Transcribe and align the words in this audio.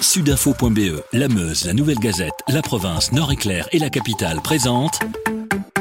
Sudinfo.be, 0.00 1.02
La 1.12 1.28
Meuse, 1.28 1.64
La 1.64 1.72
Nouvelle 1.72 1.98
Gazette, 1.98 2.34
La 2.48 2.62
Province, 2.62 3.12
Nord-Éclair 3.12 3.68
et 3.72 3.78
La 3.78 3.90
Capitale 3.90 4.40
présentent 4.42 5.00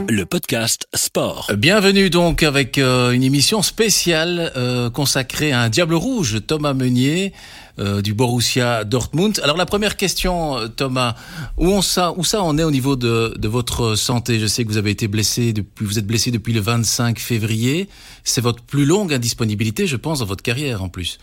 le 0.08 0.26
podcast 0.26 0.88
Sport. 0.94 1.52
Bienvenue 1.58 2.10
donc 2.10 2.44
avec 2.44 2.78
euh, 2.78 3.12
une 3.12 3.24
émission 3.24 3.62
spéciale 3.62 4.52
euh, 4.56 4.90
consacrée 4.90 5.52
à 5.52 5.62
un 5.62 5.70
Diable 5.70 5.96
Rouge, 5.96 6.42
Thomas 6.46 6.74
Meunier. 6.74 7.34
Euh, 7.78 8.02
du 8.02 8.14
Borussia 8.14 8.86
Dortmund. 8.86 9.42
Alors 9.44 9.58
la 9.58 9.66
première 9.66 9.98
question, 9.98 10.70
Thomas, 10.78 11.16
où, 11.58 11.68
on 11.68 11.82
ça, 11.82 12.14
où 12.16 12.24
ça 12.24 12.42
en 12.42 12.58
est 12.58 12.64
au 12.64 12.72
niveau 12.72 12.96
de, 12.96 13.34
de 13.38 13.48
votre 13.50 13.96
santé? 13.96 14.40
Je 14.40 14.48
sais 14.48 14.64
que 14.64 14.70
vous 14.70 14.78
avez 14.78 14.92
été 14.92 15.10
blessé 15.10 15.52
depuis, 15.52 15.86
vous 15.86 16.00
êtes 16.00 16.08
blessé 16.08 16.32
depuis 16.32 16.54
le 16.54 16.62
25 16.62 17.20
février. 17.20 17.90
C'est 18.24 18.40
votre 18.40 18.64
plus 18.64 18.86
longue 18.86 19.14
indisponibilité, 19.14 19.88
je 19.88 19.98
pense, 19.98 20.20
dans 20.20 20.26
votre 20.26 20.42
carrière 20.42 20.84
en 20.84 20.88
plus. 20.88 21.18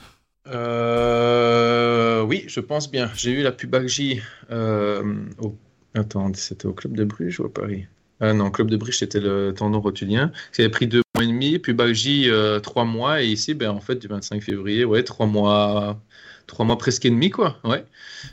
Euh, 0.49 2.23
oui, 2.23 2.45
je 2.47 2.61
pense 2.61 2.91
bien. 2.91 3.11
J'ai 3.15 3.33
eu 3.33 3.43
la 3.43 3.53
pubalgie. 3.53 4.21
Euh, 4.51 5.03
au... 5.39 5.57
Attends, 5.95 6.33
c'était 6.35 6.67
au 6.67 6.73
club 6.73 6.97
de 6.97 7.05
Bruges 7.05 7.41
ou 7.41 7.45
à 7.45 7.53
Paris? 7.53 7.87
Ah 8.21 8.33
Non, 8.33 8.51
club 8.51 8.71
de 8.71 8.77
Bruges, 8.77 8.99
c'était 8.99 9.21
le 9.21 9.53
tendon 9.57 9.81
rotulien. 9.81 10.33
J'avais 10.53 10.69
pris 10.69 10.87
deux 10.87 11.03
mois 11.15 11.25
et 11.25 11.27
demi, 11.27 11.59
pubalgie 11.59 12.31
euh, 12.31 12.61
trois 12.61 12.85
mois, 12.85 13.23
et 13.23 13.27
ici, 13.27 13.55
ben, 13.55 13.71
en 13.71 13.81
fait, 13.81 13.97
du 13.97 14.07
25 14.07 14.43
février, 14.43 14.85
ouais, 14.85 15.03
trois 15.03 15.27
mois, 15.27 16.01
trois 16.47 16.65
mois 16.65 16.79
presque 16.79 17.05
et 17.05 17.11
demi, 17.11 17.31
quoi. 17.31 17.59
Ouais. 17.65 17.85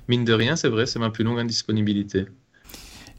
Mine 0.08 0.26
de 0.26 0.34
rien, 0.34 0.55
c'est 0.55 0.70
vrai, 0.70 0.86
c'est 0.86 1.00
ma 1.00 1.09
plus 1.09 1.23
longue 1.23 1.39
indisponibilité. 1.39 2.26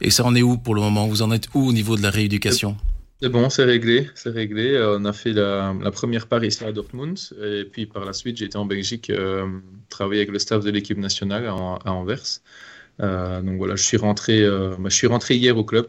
Et 0.00 0.10
ça 0.10 0.24
en 0.24 0.34
est 0.34 0.42
où 0.42 0.56
pour 0.56 0.74
le 0.74 0.80
moment? 0.80 1.06
Vous 1.06 1.22
en 1.22 1.30
êtes 1.30 1.48
où 1.54 1.68
au 1.68 1.72
niveau 1.72 1.96
de 1.96 2.02
la 2.02 2.10
rééducation? 2.10 2.76
C'est 3.22 3.28
bon, 3.28 3.50
c'est 3.50 3.64
réglé, 3.64 4.08
c'est 4.14 4.30
réglé. 4.30 4.72
Euh, 4.74 4.98
on 4.98 5.04
a 5.04 5.12
fait 5.12 5.32
la, 5.32 5.74
première 5.92 6.26
part 6.26 6.42
ici 6.42 6.64
à 6.64 6.72
Dortmund, 6.72 7.18
et 7.42 7.64
puis 7.64 7.84
par 7.86 8.04
la 8.04 8.14
suite, 8.14 8.38
j'ai 8.38 8.46
été 8.46 8.56
en 8.56 8.64
Belgique 8.64 9.10
euh, 9.10 9.46
travailler 9.90 10.20
avec 10.22 10.32
le 10.32 10.38
staff 10.38 10.64
de 10.64 10.70
l'équipe 10.70 10.96
nationale 10.96 11.46
à, 11.46 11.92
Anvers. 11.92 12.40
Euh, 13.00 13.42
donc 13.42 13.58
voilà, 13.58 13.76
je 13.76 13.82
suis 13.82 13.98
rentré, 13.98 14.46
bah, 14.46 14.88
je 14.88 14.94
suis 14.94 15.06
rentré 15.06 15.36
hier 15.36 15.56
au 15.56 15.64
club 15.64 15.86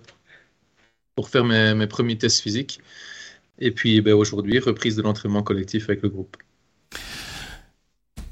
pour 1.15 1.29
faire 1.29 1.45
mes, 1.45 1.87
premiers 1.87 2.17
tests 2.17 2.41
physiques, 2.41 2.81
et 3.59 3.71
puis 3.71 4.01
ben, 4.01 4.13
aujourd'hui, 4.13 4.59
reprise 4.59 4.97
de 4.97 5.01
l'entraînement 5.01 5.43
collectif 5.43 5.89
avec 5.89 6.01
le 6.01 6.09
groupe. 6.09 6.35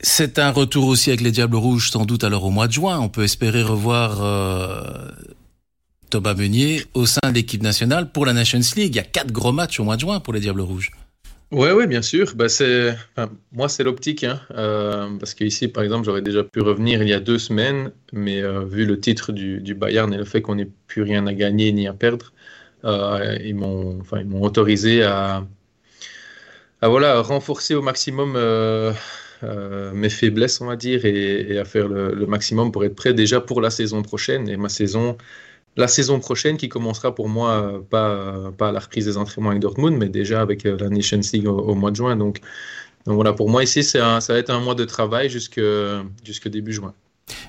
C'est 0.01 0.39
un 0.39 0.51
retour 0.51 0.87
aussi 0.87 1.09
avec 1.09 1.21
les 1.21 1.31
Diables 1.31 1.57
Rouges, 1.57 1.91
sans 1.91 2.05
doute 2.05 2.23
alors 2.23 2.45
au 2.45 2.49
mois 2.49 2.67
de 2.67 2.73
juin. 2.73 2.99
On 2.99 3.09
peut 3.09 3.23
espérer 3.23 3.61
revoir 3.61 4.21
Thomas 6.09 6.33
Meunier 6.33 6.83
au 6.93 7.05
sein 7.05 7.29
de 7.29 7.33
l'équipe 7.33 7.63
nationale 7.63 8.11
pour 8.11 8.25
la 8.25 8.33
Nations 8.33 8.59
League. 8.75 8.93
Il 8.93 8.97
y 8.97 8.99
a 8.99 9.03
quatre 9.03 9.31
gros 9.31 9.51
matchs 9.51 9.79
au 9.79 9.83
mois 9.83 9.95
de 9.95 10.01
juin 10.01 10.19
pour 10.19 10.33
les 10.33 10.39
Diables 10.39 10.61
Rouges. 10.61 10.91
Oui, 11.51 11.69
oui, 11.75 11.87
bien 11.87 12.03
sûr. 12.03 12.33
Bah, 12.35 12.47
c'est, 12.47 12.95
moi, 13.51 13.69
c'est 13.69 13.83
l'optique. 13.83 14.23
Hein. 14.23 14.39
Euh, 14.51 15.09
parce 15.19 15.33
qu'ici, 15.33 15.67
par 15.67 15.83
exemple, 15.83 16.05
j'aurais 16.05 16.21
déjà 16.21 16.43
pu 16.43 16.61
revenir 16.61 17.01
il 17.01 17.09
y 17.09 17.13
a 17.13 17.19
deux 17.19 17.39
semaines, 17.39 17.91
mais 18.13 18.41
euh, 18.41 18.65
vu 18.65 18.85
le 18.85 18.99
titre 18.99 19.31
du, 19.31 19.73
Bayern 19.73 20.13
et 20.13 20.17
le 20.17 20.25
fait 20.25 20.41
qu'on 20.43 20.55
n'ait 20.55 20.69
plus 20.87 21.01
rien 21.01 21.25
à 21.25 21.33
gagner 21.33 21.71
ni 21.71 21.87
à 21.87 21.93
perdre, 21.93 22.33
euh, 22.85 23.35
ils, 23.43 23.55
m'ont, 23.55 23.99
enfin, 23.99 24.19
ils 24.19 24.27
m'ont 24.27 24.43
autorisé 24.43 25.01
à, 25.03 25.43
voilà, 26.83 27.19
renforcer 27.21 27.73
au 27.73 27.81
maximum 27.81 28.33
mes 29.93 30.09
faiblesses, 30.09 30.61
on 30.61 30.67
va 30.67 30.75
dire, 30.75 31.03
et, 31.05 31.57
à 31.57 31.65
faire 31.65 31.87
le, 31.87 32.25
maximum 32.27 32.71
pour 32.71 32.85
être 32.85 32.95
prêt 32.95 33.13
déjà 33.15 33.41
pour 33.41 33.59
la 33.59 33.71
saison 33.71 34.03
prochaine. 34.03 34.47
Et 34.49 34.55
ma 34.55 34.69
saison, 34.69 35.17
la 35.79 35.87
saison 35.87 36.19
prochaine 36.19 36.57
qui 36.57 36.69
commencera 36.69 37.15
pour 37.15 37.29
moi 37.29 37.83
pas, 37.89 38.51
pas 38.57 38.69
à 38.69 38.71
la 38.71 38.79
reprise 38.79 39.05
des 39.05 39.17
entraînements 39.17 39.49
avec 39.49 39.61
Dortmund, 39.61 39.97
mais 39.97 40.09
déjà 40.09 40.41
avec 40.41 40.65
euh, 40.65 40.77
la 40.79 40.89
Nations 40.89 41.21
League 41.33 41.47
au, 41.47 41.75
mois 41.75 41.91
de 41.91 41.95
juin. 41.95 42.15
Donc, 42.15 42.41
donc 43.05 43.15
voilà, 43.15 43.33
pour 43.33 43.49
moi 43.49 43.63
ici, 43.63 43.83
ça 43.83 44.19
va 44.27 44.37
être 44.37 44.49
un 44.49 44.59
mois 44.59 44.75
de 44.75 44.85
travail 44.85 45.29
jusque, 45.29 45.61
jusque 46.23 46.47
début 46.49 46.73
juin. 46.73 46.93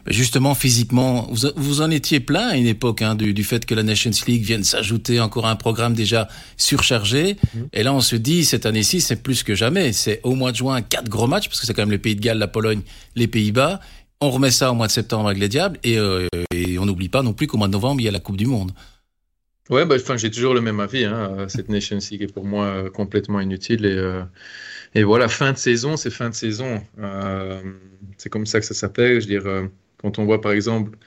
Justement, 0.07 0.55
physiquement, 0.55 1.29
vous, 1.31 1.49
vous 1.57 1.81
en 1.83 1.91
étiez 1.91 2.21
plein 2.21 2.49
à 2.49 2.57
une 2.57 2.67
époque 2.67 3.03
hein, 3.03 3.15
du, 3.15 3.35
du, 3.35 3.45
fait 3.45 3.65
que 3.67 3.75
la 3.75 3.83
Nations 3.83 4.11
League 4.27 4.43
vienne 4.43 4.65
s'ajouter 4.65 5.21
encore 5.21 5.47
à 5.47 5.51
un 5.51 5.57
programme 5.57 5.95
déjà 5.95 6.29
surchargé. 6.57 7.37
Mhm. 7.55 7.69
Et 7.73 7.83
là, 7.83 7.95
on 7.95 8.01
se 8.01 8.17
dit, 8.17 8.45
cette 8.45 8.67
année-ci, 8.67 9.01
c'est 9.01 9.23
plus 9.23 9.43
que 9.43 9.55
jamais. 9.55 9.93
C'est 9.93 10.21
au 10.23 10.35
mois 10.35 10.53
de 10.53 10.57
juin, 10.57 10.83
quatre 10.83 11.09
gros 11.09 11.27
matchs, 11.27 11.49
parce 11.49 11.61
que 11.61 11.67
c'est 11.67 11.75
quand 11.75 11.83
même 11.83 11.91
les 11.91 11.99
Pays 11.99 12.17
de 12.17 12.21
Galles, 12.21 12.39
la 12.39 12.49
Pologne, 12.49 12.83
les 13.17 13.27
Pays-Bas. 13.27 13.81
On 14.23 14.31
remet 14.31 14.51
ça 14.51 14.71
au 14.71 14.75
mois 14.75 14.87
de 14.87 14.93
septembre 14.93 15.29
avec 15.29 15.41
les 15.41 15.49
Diables 15.49 15.79
et, 15.83 15.99
euh, 15.99 16.29
on 16.79 16.85
n'oublie 16.85 17.09
pas 17.09 17.23
non 17.23 17.33
plus 17.33 17.47
qu'au 17.47 17.57
mois 17.57 17.69
de 17.69 17.73
novembre, 17.73 18.03
il 18.03 18.05
y 18.05 18.09
a 18.09 18.11
la 18.11 18.21
Coupe 18.21 18.37
du 18.37 18.47
Monde. 18.47 18.73
Ouais, 19.71 19.87
bah, 19.87 19.97
j'ai 20.17 20.31
toujours 20.31 20.53
le 20.53 20.61
même 20.61 20.79
avis. 20.79 21.05
Hein. 21.05 21.47
Cette 21.49 21.71
Nation 21.71 21.99
League 22.11 22.23
est 22.23 22.33
pour 22.33 22.45
moi 22.45 22.67
euh, 22.67 22.91
complètement 22.91 23.41
inutile. 23.41 23.87
Et, 23.87 23.97
euh, 23.97 24.23
et, 24.95 25.05
voilà, 25.05 25.29
fin 25.29 25.53
de 25.53 25.57
saison, 25.57 25.97
c'est 25.97 26.11
fin 26.11 26.29
de 26.29 26.35
saison. 26.35 26.83
c'est 28.19 28.29
comme 28.29 28.45
ça 28.45 28.61
que 28.61 28.67
ça 28.67 28.75
s'appelle. 28.75 29.23
Je 29.23 29.29
veux 29.29 29.41
dire, 29.41 29.71
quand 30.03 30.19
on 30.19 30.27
voit 30.27 30.43
par 30.43 30.53
exemple, 30.53 30.99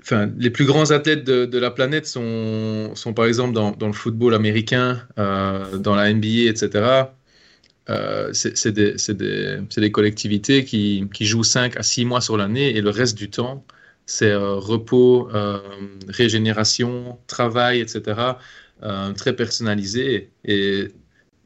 enfin, 0.00 0.28
les 0.38 0.50
plus 0.50 0.64
grands 0.64 0.90
athlètes 0.90 1.22
de, 1.22 1.58
la 1.58 1.70
planète 1.70 2.06
sont, 2.06 2.90
sont 2.94 3.14
par 3.14 3.26
exemple 3.26 3.52
dans, 3.52 3.70
dans 3.70 3.86
le 3.86 3.92
football 3.92 4.34
américain, 4.34 5.06
dans 5.16 5.94
la 5.94 6.12
NBA, 6.12 6.50
etc. 6.50 7.10
Euh, 7.90 8.32
c'est 8.32 8.72
des, 8.72 9.92
collectivités 9.92 10.64
qui, 10.64 11.06
qui, 11.12 11.24
jouent 11.24 11.44
5 11.44 11.76
à 11.76 11.82
6 11.82 12.04
mois 12.04 12.20
sur 12.20 12.36
l'année 12.36 12.76
et 12.76 12.82
le 12.82 12.90
reste 12.90 13.16
du 13.16 13.30
temps, 13.30 13.64
c'est 14.04 14.30
euh, 14.30 14.54
repos, 14.56 15.30
euh, 15.34 15.58
régénération, 16.08 17.18
travail, 17.26 17.80
etc. 17.80 18.20
très 19.16 19.34
personnalisé 19.34 20.30
et 20.44 20.88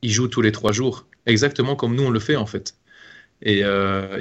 ils 0.02 0.10
jouent 0.10 0.28
tous 0.28 0.42
les 0.42 0.52
3 0.52 0.72
jours, 0.72 1.06
exactement 1.26 1.76
comme 1.76 1.94
nous 1.94 2.04
on 2.04 2.10
le 2.10 2.20
fait 2.20 2.36
en 2.36 2.46
fait. 2.46 2.74
Et, 3.44 3.64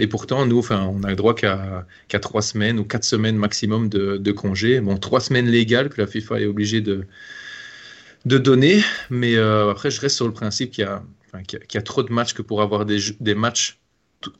pourtant, 0.09 0.47
nous, 0.47 0.65
on 0.71 1.03
a 1.03 1.09
le 1.09 1.15
droit 1.15 1.35
qu'à 1.35 1.85
qu 2.07 2.19
3 2.19 2.41
semaines 2.41 2.79
ou 2.79 2.83
4 2.83 3.03
semaines 3.03 3.35
maximum 3.37 3.87
de, 3.87 4.17
de 4.17 4.31
congés. 4.31 4.79
Bon, 4.81 4.97
3 4.97 5.19
semaines 5.19 5.47
légales 5.47 5.89
que 5.89 6.01
la 6.01 6.07
FIFA 6.07 6.41
est 6.41 6.45
obligée 6.47 6.81
de, 6.81 7.05
de 8.25 8.37
donner, 8.39 8.81
mais 9.11 9.37
après, 9.37 9.91
je 9.91 10.01
reste 10.01 10.15
sur 10.15 10.27
le 10.27 10.33
principe 10.33 10.71
qu'il 10.71 10.85
y 10.85 10.87
a 10.87 11.03
qu'il 11.47 11.59
y, 11.73 11.77
a 11.77 11.81
trop 11.81 12.03
de 12.03 12.11
matchs 12.11 12.33
que 12.33 12.41
pour 12.41 12.61
avoir 12.61 12.85
des, 12.85 12.99
des 13.19 13.35
matchs 13.35 13.79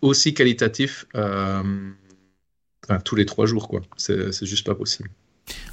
aussi 0.02 0.34
qualitatifs 0.34 1.06
euh, 1.16 1.64
tous 3.06 3.16
les 3.16 3.26
trois 3.26 3.46
jours. 3.46 3.68
quoi. 3.68 3.82
C'est 3.98 4.46
juste 4.46 4.66
pas 4.66 4.76
possible. 4.76 5.10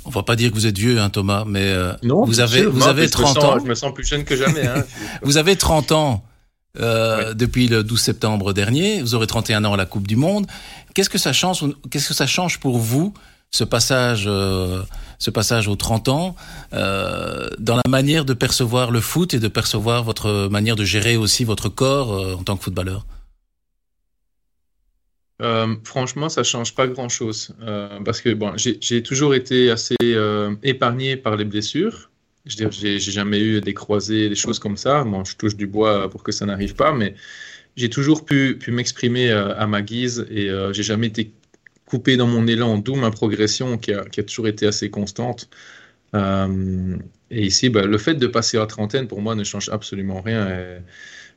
On 0.05 0.11
va 0.11 0.23
pas 0.23 0.37
dire 0.37 0.51
que 0.51 0.55
vous 0.55 0.67
êtes 0.67 0.79
vieux, 0.79 0.99
hein, 0.99 1.11
Thomas, 1.11 1.45
mais 1.47 1.65
euh, 1.65 1.93
non, 2.03 2.25
vous 2.25 2.41
avez, 2.41 2.65
vous 2.65 2.87
avez 2.87 3.09
30 3.09 3.39
ans. 3.39 3.59
Je 3.59 3.65
me 3.65 3.75
sens 3.75 3.93
plus 3.93 4.07
jeune 4.07 4.25
que 4.25 4.37
jamais. 4.37 4.67
Hein. 4.67 4.85
vous 5.23 5.37
avez 5.37 5.57
30 5.57 5.93
ans 5.93 6.25
euh, 6.79 7.35
depuis 7.35 7.69
le 7.69 7.85
12 7.85 8.01
septembre 8.01 8.53
dernier. 8.53 9.03
Vous 9.03 9.15
aurez 9.15 9.27
31 9.27 9.65
ans 9.65 9.75
à 9.75 9.77
la 9.77 9.87
Coupe 9.87 10.07
du 10.07 10.17
Monde. 10.17 10.47
Qu'est-ce 10.95 11.11
que 11.11 11.19
ça 11.19 11.33
change 11.33 11.65
Qu'est-ce 11.91 12.09
que 12.09 12.15
ça 12.15 12.27
change 12.27 12.59
pour 12.61 12.79
vous 12.79 13.13
ce 13.51 13.65
passage, 13.65 14.25
euh, 14.27 14.83
ce 15.19 15.31
passage 15.31 15.69
aux 15.69 15.77
30 15.77 16.09
ans, 16.09 16.37
euh, 16.73 17.49
dans 17.59 17.77
la 17.77 17.83
manière 17.89 18.25
de 18.25 18.35
percevoir 18.35 18.91
le 18.91 19.01
foot 19.01 19.35
et 19.35 19.41
de 19.41 19.49
percevoir 19.49 20.05
votre 20.05 20.49
manière 20.49 20.77
de 20.77 20.85
gérer 20.85 21.17
aussi 21.17 21.45
votre 21.45 21.69
corps 21.69 22.13
euh, 22.13 22.35
en 22.35 22.43
tant 22.43 22.57
que 22.57 22.65
footballeur 22.65 23.07
Franchement, 25.85 26.29
ça 26.29 26.43
change 26.43 26.75
pas 26.75 26.89
grand-chose 26.89 27.55
parce 28.05 28.21
que 28.21 28.35
bon, 28.35 28.55
j'ai 28.57 29.03
toujours 29.05 29.37
été 29.37 29.71
assez 29.71 29.95
épargné 30.65 31.17
par 31.17 31.37
les 31.37 31.45
blessures. 31.45 32.11
Je 32.45 32.57
j'ai 32.73 32.99
jamais 32.99 33.39
eu 33.39 33.61
des 33.61 33.73
croisés, 33.73 34.29
des 34.29 34.35
choses 34.35 34.59
comme 34.59 34.77
ça. 34.77 35.05
Bon, 35.05 35.23
je 35.25 35.37
touche 35.37 35.55
du 35.55 35.69
bois 35.69 36.11
pour 36.11 36.25
que 36.25 36.33
ça 36.33 36.45
n'arrive 36.45 36.75
pas, 36.75 36.93
mais 36.93 37.15
j'ai 37.77 37.89
toujours 37.89 38.25
pu, 38.25 38.59
pu 38.59 38.73
m'exprimer 38.73 39.31
à 39.31 39.65
ma 39.69 39.81
guise 39.81 40.27
et 40.29 40.51
j'ai 40.73 40.83
jamais 40.83 41.07
été 41.07 41.31
coupé 41.89 42.19
dans 42.19 42.27
mon 42.27 42.47
élan, 42.47 42.77
d'où 42.79 42.95
ma 42.97 43.11
progression 43.11 43.79
qui 43.79 43.93
a, 43.95 44.05
toujours 44.05 44.47
été 44.47 44.67
assez 44.67 44.91
constante. 44.91 45.49
Euh, 46.15 46.97
et 47.31 47.47
ici, 47.47 47.71
bah, 47.71 47.87
le 47.87 47.99
fait 47.99 48.15
de 48.15 48.27
passer 48.27 48.59
à 48.59 48.61
la 48.61 48.67
trentaine, 48.67 49.09
pour 49.09 49.23
moi, 49.23 49.35
ne 49.35 49.45
change 49.45 49.71
absolument 49.71 50.21
rien. 50.21 50.83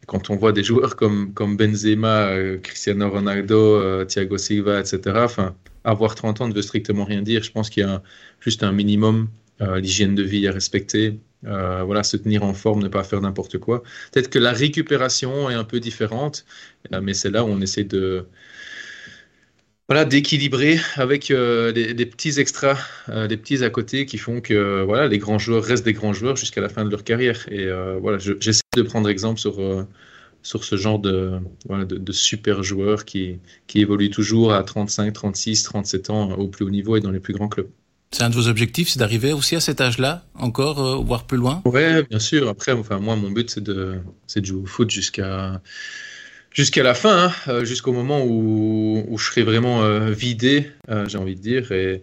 quand 0.07 0.29
on 0.29 0.35
voit 0.35 0.51
des 0.51 0.63
joueurs 0.63 0.95
comme, 0.97 1.33
Benzema, 1.57 2.27
euh, 2.31 2.57
Cristiano 2.57 3.09
Ronaldo, 3.09 3.55
euh, 3.55 4.03
Thiago 4.05 4.37
Silva, 4.37 4.79
etc., 4.79 5.25
avoir 5.85 6.15
30 6.15 6.41
ans 6.41 6.47
ne 6.49 6.53
veut 6.53 6.61
strictement 6.61 7.05
rien 7.05 7.21
dire. 7.21 7.43
Je 7.43 7.51
pense 7.51 7.69
qu'il 7.69 7.83
y 7.83 7.85
a 7.85 8.03
juste 8.41 8.63
un 8.63 8.73
minimum, 8.73 9.29
l'hygiène 9.59 10.15
de 10.15 10.23
vie 10.23 10.47
à 10.47 10.51
respecter, 10.51 11.19
voilà, 11.43 12.03
se 12.03 12.17
tenir 12.17 12.43
en 12.43 12.53
forme, 12.53 12.81
ne 12.81 12.87
pas 12.89 13.03
faire 13.03 13.21
n'importe 13.21 13.57
quoi. 13.59 13.83
Peut-être 14.11 14.29
que 14.29 14.39
la 14.39 14.51
récupération 14.51 15.49
est 15.49 15.53
un 15.53 15.63
peu 15.63 15.79
différente, 15.79 16.45
mais 17.01 17.13
c'est 17.13 17.29
là 17.29 17.43
où 17.45 17.47
on 17.47 17.61
essaie 17.61 17.83
de, 17.83 18.25
voilà, 19.91 20.05
d'équilibrer 20.05 20.79
avec 20.95 21.31
euh, 21.31 21.73
des, 21.73 22.05
petits 22.05 22.39
extras, 22.39 22.77
euh, 23.09 23.27
des 23.27 23.35
petits 23.35 23.61
à 23.61 23.69
côté 23.69 24.05
qui 24.05 24.17
font 24.17 24.39
que 24.39 24.83
voilà, 24.83 25.09
les 25.09 25.17
grands 25.17 25.37
joueurs 25.37 25.65
restent 25.65 25.83
des 25.83 25.91
grands 25.91 26.13
joueurs 26.13 26.37
jusqu'à 26.37 26.61
la 26.61 26.69
fin 26.69 26.85
de 26.85 26.89
leur 26.89 27.03
carrière. 27.03 27.45
Et 27.51 27.65
euh, 27.65 27.97
voilà, 28.01 28.17
j'essaie 28.17 28.61
de 28.77 28.83
prendre 28.83 29.09
exemple 29.09 29.37
sur, 29.37 29.59
sur 30.43 30.63
ce 30.63 30.77
genre 30.77 30.97
de, 30.97 31.33
voilà, 31.65 31.83
de, 31.83 32.11
super 32.13 32.63
joueurs 32.63 33.03
qui, 33.03 33.39
qui 33.67 33.81
évoluent 33.81 34.09
toujours 34.09 34.53
à 34.53 34.63
35, 34.63 35.11
36, 35.11 35.63
37 35.63 36.09
ans 36.09 36.31
au 36.37 36.47
plus 36.47 36.63
haut 36.63 36.69
niveau 36.69 36.95
et 36.95 37.01
dans 37.01 37.11
les 37.11 37.19
plus 37.19 37.33
grands 37.33 37.49
clubs. 37.49 37.67
C'est 38.11 38.23
un 38.23 38.29
de 38.29 38.35
vos 38.35 38.47
objectifs, 38.47 38.87
c'est 38.87 38.99
d'arriver 38.99 39.33
aussi 39.33 39.57
à 39.57 39.59
cet 39.59 39.81
âge-là, 39.81 40.23
encore, 40.35 41.03
voire 41.03 41.25
plus 41.27 41.37
loin? 41.37 41.61
Oui, 41.65 41.81
bien 42.09 42.19
sûr. 42.19 42.47
Après, 42.47 42.71
enfin, 42.71 42.99
moi, 42.99 43.17
mon 43.17 43.29
but, 43.29 43.49
c'est 43.49 43.63
de, 43.63 43.97
de 44.33 44.45
jouer 44.45 44.61
au 44.61 44.65
foot 44.65 44.89
jusqu'à 44.89 45.61
jusqu'à 46.51 46.83
la 46.83 46.93
fin, 46.93 47.31
hein, 47.47 47.63
jusqu'au 47.63 47.93
moment 47.93 48.23
où, 48.25 49.17
je 49.17 49.23
serai 49.23 49.43
vraiment 49.43 49.81
vidé, 50.09 50.71
j'ai 51.07 51.17
envie 51.17 51.35
de 51.35 51.41
dire. 51.41 51.71
Et, 51.71 52.01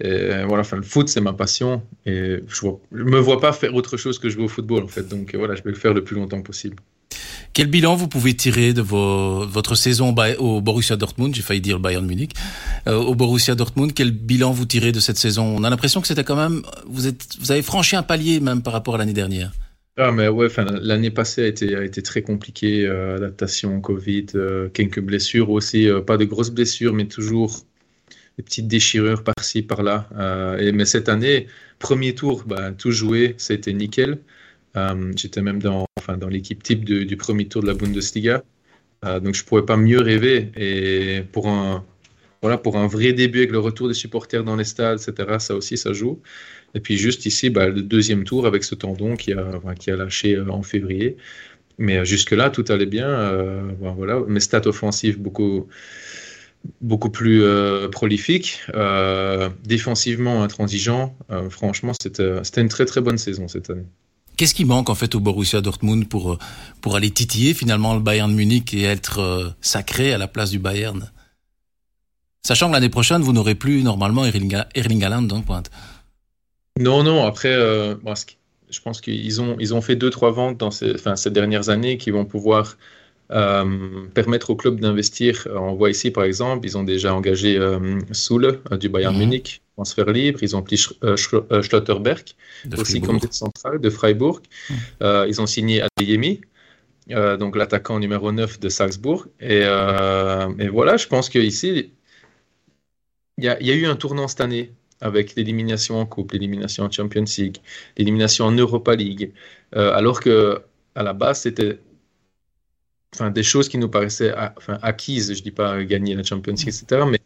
voilà, 0.00 0.62
le 0.72 0.82
foot, 0.82 1.08
c'est 1.08 1.20
ma 1.20 1.32
passion. 1.32 1.82
Et 2.04 2.40
je 2.48 2.66
ne 2.92 3.04
me 3.04 3.18
vois 3.18 3.40
pas 3.40 3.52
faire 3.52 3.74
autre 3.74 3.96
chose 3.96 4.18
que 4.18 4.28
jouer 4.28 4.44
au 4.44 4.48
football, 4.48 4.84
en 4.84 4.88
fait. 4.88 5.08
Donc 5.08 5.34
voilà, 5.34 5.54
je 5.54 5.62
vais 5.62 5.70
le 5.70 5.76
faire 5.76 5.94
le 5.94 6.04
plus 6.04 6.16
longtemps 6.16 6.42
possible. 6.42 6.76
Quel 7.56 7.68
bilan 7.68 7.96
vous 7.96 8.06
pouvez 8.06 8.34
tirer 8.34 8.74
de 8.74 8.82
votre 8.82 9.76
saison 9.76 10.14
au 10.38 10.60
Borussia 10.60 10.96
Dortmund? 10.96 11.34
J'ai 11.34 11.40
failli 11.40 11.62
dire 11.62 11.80
Bayern 11.80 12.04
Munich. 12.04 12.32
Euh, 12.86 12.96
au 12.96 13.14
Borussia 13.14 13.54
Dortmund, 13.54 13.94
quel 13.94 14.10
bilan 14.10 14.52
vous 14.52 14.66
tirez 14.66 14.92
de 14.92 15.00
cette 15.00 15.16
saison? 15.16 15.56
On 15.56 15.64
a 15.64 15.70
l'impression 15.70 16.02
que 16.02 16.06
c'était 16.06 16.22
quand 16.22 16.36
même, 16.36 16.60
vous 16.86 17.06
avez 17.50 17.62
franchi 17.62 17.96
un 17.96 18.02
palier 18.02 18.40
même 18.40 18.60
par 18.60 18.74
rapport 18.74 18.96
à 18.96 18.98
l'année 18.98 19.14
dernière. 19.14 19.52
Ah 19.98 20.12
mais 20.12 20.28
ouais, 20.28 20.48
l'année 20.82 21.10
passée 21.10 21.42
a 21.44 21.46
été 21.46 21.74
a 21.74 21.82
été 21.82 22.02
très 22.02 22.20
compliquée, 22.22 22.86
euh, 22.86 23.16
adaptation, 23.16 23.80
Covid, 23.80 24.26
euh, 24.34 24.68
quelques 24.68 25.00
blessures 25.00 25.48
aussi, 25.50 25.88
pas 26.06 26.18
de 26.18 26.24
grosses 26.24 26.50
blessures, 26.50 26.92
mais 26.92 27.08
toujours 27.08 27.64
des 28.36 28.42
petites 28.42 28.68
déchirures 28.68 29.24
par-ci 29.24 29.62
par-là. 29.62 30.08
mais 30.74 30.84
cette 30.84 31.08
année, 31.08 31.46
premier 31.78 32.14
tour, 32.14 32.44
bah, 32.46 32.72
tout 32.72 32.90
joué, 32.90 33.34
c'était 33.38 33.72
nickel. 33.72 34.20
Euh, 34.76 35.12
j'étais 35.16 35.42
même 35.42 35.60
dans, 35.62 35.86
enfin, 35.98 36.16
dans 36.18 36.28
l'équipe 36.28 36.62
type 36.62 36.84
du 36.84 37.16
premier 37.16 37.48
tour 37.48 37.62
de 37.62 37.66
la 37.68 37.74
Bundesliga. 37.74 38.42
Euh, 39.04 39.20
donc 39.20 39.34
je 39.34 39.42
ne 39.42 39.46
pourrais 39.46 39.66
pas 39.66 39.76
mieux 39.76 40.00
rêver. 40.00 40.52
Et 40.56 41.22
pour 41.32 41.48
un, 41.48 41.84
voilà, 42.46 42.58
pour 42.58 42.76
un 42.76 42.86
vrai 42.86 43.12
début 43.12 43.38
avec 43.38 43.50
le 43.50 43.58
retour 43.58 43.88
des 43.88 43.94
supporters 43.94 44.44
dans 44.44 44.56
les 44.56 44.64
stades, 44.64 45.00
etc., 45.00 45.36
ça 45.38 45.54
aussi, 45.54 45.76
ça 45.76 45.92
joue. 45.92 46.20
Et 46.74 46.80
puis 46.80 46.96
juste 46.96 47.26
ici, 47.26 47.50
bah, 47.50 47.68
le 47.68 47.82
deuxième 47.82 48.24
tour 48.24 48.46
avec 48.46 48.64
ce 48.64 48.74
tendon 48.74 49.16
qui 49.16 49.32
a, 49.32 49.96
lâché 49.96 50.34
euh, 50.34 50.48
en 50.48 50.62
février. 50.62 51.16
Mais 51.78 52.04
jusque-là, 52.04 52.50
tout 52.50 52.64
allait 52.68 52.86
bien. 52.86 53.08
voilà. 53.78 54.20
Mes 54.28 54.40
stats 54.40 54.66
offensives, 54.66 55.18
beaucoup, 55.18 55.66
beaucoup 56.80 57.10
plus 57.10 57.42
prolifiques. 57.92 58.62
défensivement 59.64 60.42
intransigeant. 60.42 61.14
franchement, 61.50 61.92
c'était 62.00 62.60
une 62.62 62.68
très 62.70 62.86
très 62.86 63.02
bonne 63.02 63.18
saison 63.18 63.46
cette 63.46 63.68
année. 63.68 63.84
Qu'est-ce 64.36 64.52
qui 64.52 64.66
manque 64.66 64.90
en 64.90 64.94
fait 64.94 65.14
au 65.14 65.20
Borussia 65.20 65.62
Dortmund 65.62 66.08
pour 66.08 66.32
euh, 66.32 66.38
pour 66.82 66.94
aller 66.94 67.10
titiller 67.10 67.54
finalement 67.54 67.94
le 67.94 68.00
Bayern 68.00 68.32
Munich 68.32 68.74
et 68.74 68.82
être 68.82 69.18
euh, 69.20 69.48
sacré 69.62 70.12
à 70.12 70.18
la 70.18 70.28
place 70.28 70.50
du 70.50 70.58
Bayern? 70.58 71.10
Sachant 72.46 72.68
que 72.68 72.74
l'année 72.74 72.88
prochaine, 72.88 73.22
vous 73.22 73.32
n'aurez 73.32 73.54
plus 73.54 73.82
normalement 73.82 74.24
Erling, 74.24 74.56
Erling 74.74 75.02
Haaland 75.04 75.22
dans 75.22 75.42
pointe. 75.42 75.70
Non, 76.78 77.02
non. 77.02 77.26
Après, 77.26 77.52
euh, 77.52 77.94
je 78.70 78.80
pense 78.80 79.00
qu'ils 79.00 79.40
ont 79.40 79.56
ils 79.58 79.74
ont 79.74 79.80
fait 79.80 79.96
deux 79.96 80.10
trois 80.10 80.30
ventes 80.30 80.58
dans 80.58 80.70
ces, 80.70 80.94
enfin, 80.94 81.16
ces 81.16 81.30
dernières 81.30 81.68
années 81.68 81.96
qui 81.98 82.10
vont 82.10 82.24
pouvoir 82.24 82.76
permettre 84.14 84.50
au 84.50 84.56
club 84.56 84.78
d'investir. 84.78 85.48
On 85.52 85.74
voit 85.74 85.90
ici 85.90 86.12
par 86.12 86.22
exemple, 86.22 86.64
ils 86.64 86.78
ont 86.78 86.84
déjà 86.84 87.12
engagé 87.12 87.58
Soule 88.12 88.60
du 88.78 88.88
Bayern 88.88 89.14
mhm. 89.14 89.20
Munich 89.20 89.62
transfert 89.76 90.10
libre. 90.10 90.38
Ils 90.42 90.56
ont 90.56 90.62
pris 90.62 90.84
euh, 91.04 91.16
euh, 91.52 91.62
Schlotterberg, 91.62 92.24
aussi 92.76 93.00
comme 93.00 93.20
central 93.30 93.78
de 93.78 93.90
Freiburg. 93.90 94.40
Euh, 95.02 95.26
ils 95.28 95.40
ont 95.40 95.46
signé 95.46 95.82
Adeyemi, 95.82 96.40
donc 97.08 97.56
l'attaquant 97.56 97.98
numéro 97.98 98.32
9 98.32 98.58
de 98.58 98.68
Salzbourg. 98.68 99.26
Et, 99.40 99.64
voilà, 100.70 100.96
je 100.96 101.06
pense 101.06 101.28
qu'ici, 101.28 101.90
il 103.38 103.44
y, 103.44 103.48
a, 103.48 103.74
eu 103.74 103.86
un 103.86 103.96
tournant 103.96 104.28
cette 104.28 104.40
année 104.40 104.72
avec 105.00 105.34
l'élimination 105.34 106.00
en 106.00 106.06
Coupe, 106.06 106.32
l'élimination 106.32 106.84
en 106.84 106.90
Champions 106.90 107.24
League, 107.38 107.58
l'élimination 107.98 108.46
en 108.46 108.52
Europa 108.52 108.94
League, 108.94 109.32
alors 109.72 110.20
que 110.20 110.62
à 110.94 111.02
la 111.02 111.12
base, 111.12 111.42
c'était 111.42 111.78
des 113.32 113.42
choses 113.42 113.68
qui 113.68 113.78
nous 113.78 113.88
paraissaient 113.88 114.34
acquises. 114.82 115.32
Je 115.32 115.38
ne 115.38 115.44
dis 115.44 115.50
pas 115.50 115.84
gagner 115.84 116.14
la 116.14 116.22
Champions 116.22 116.54
League, 116.54 116.68
etc., 116.68 117.02
mais 117.06 117.20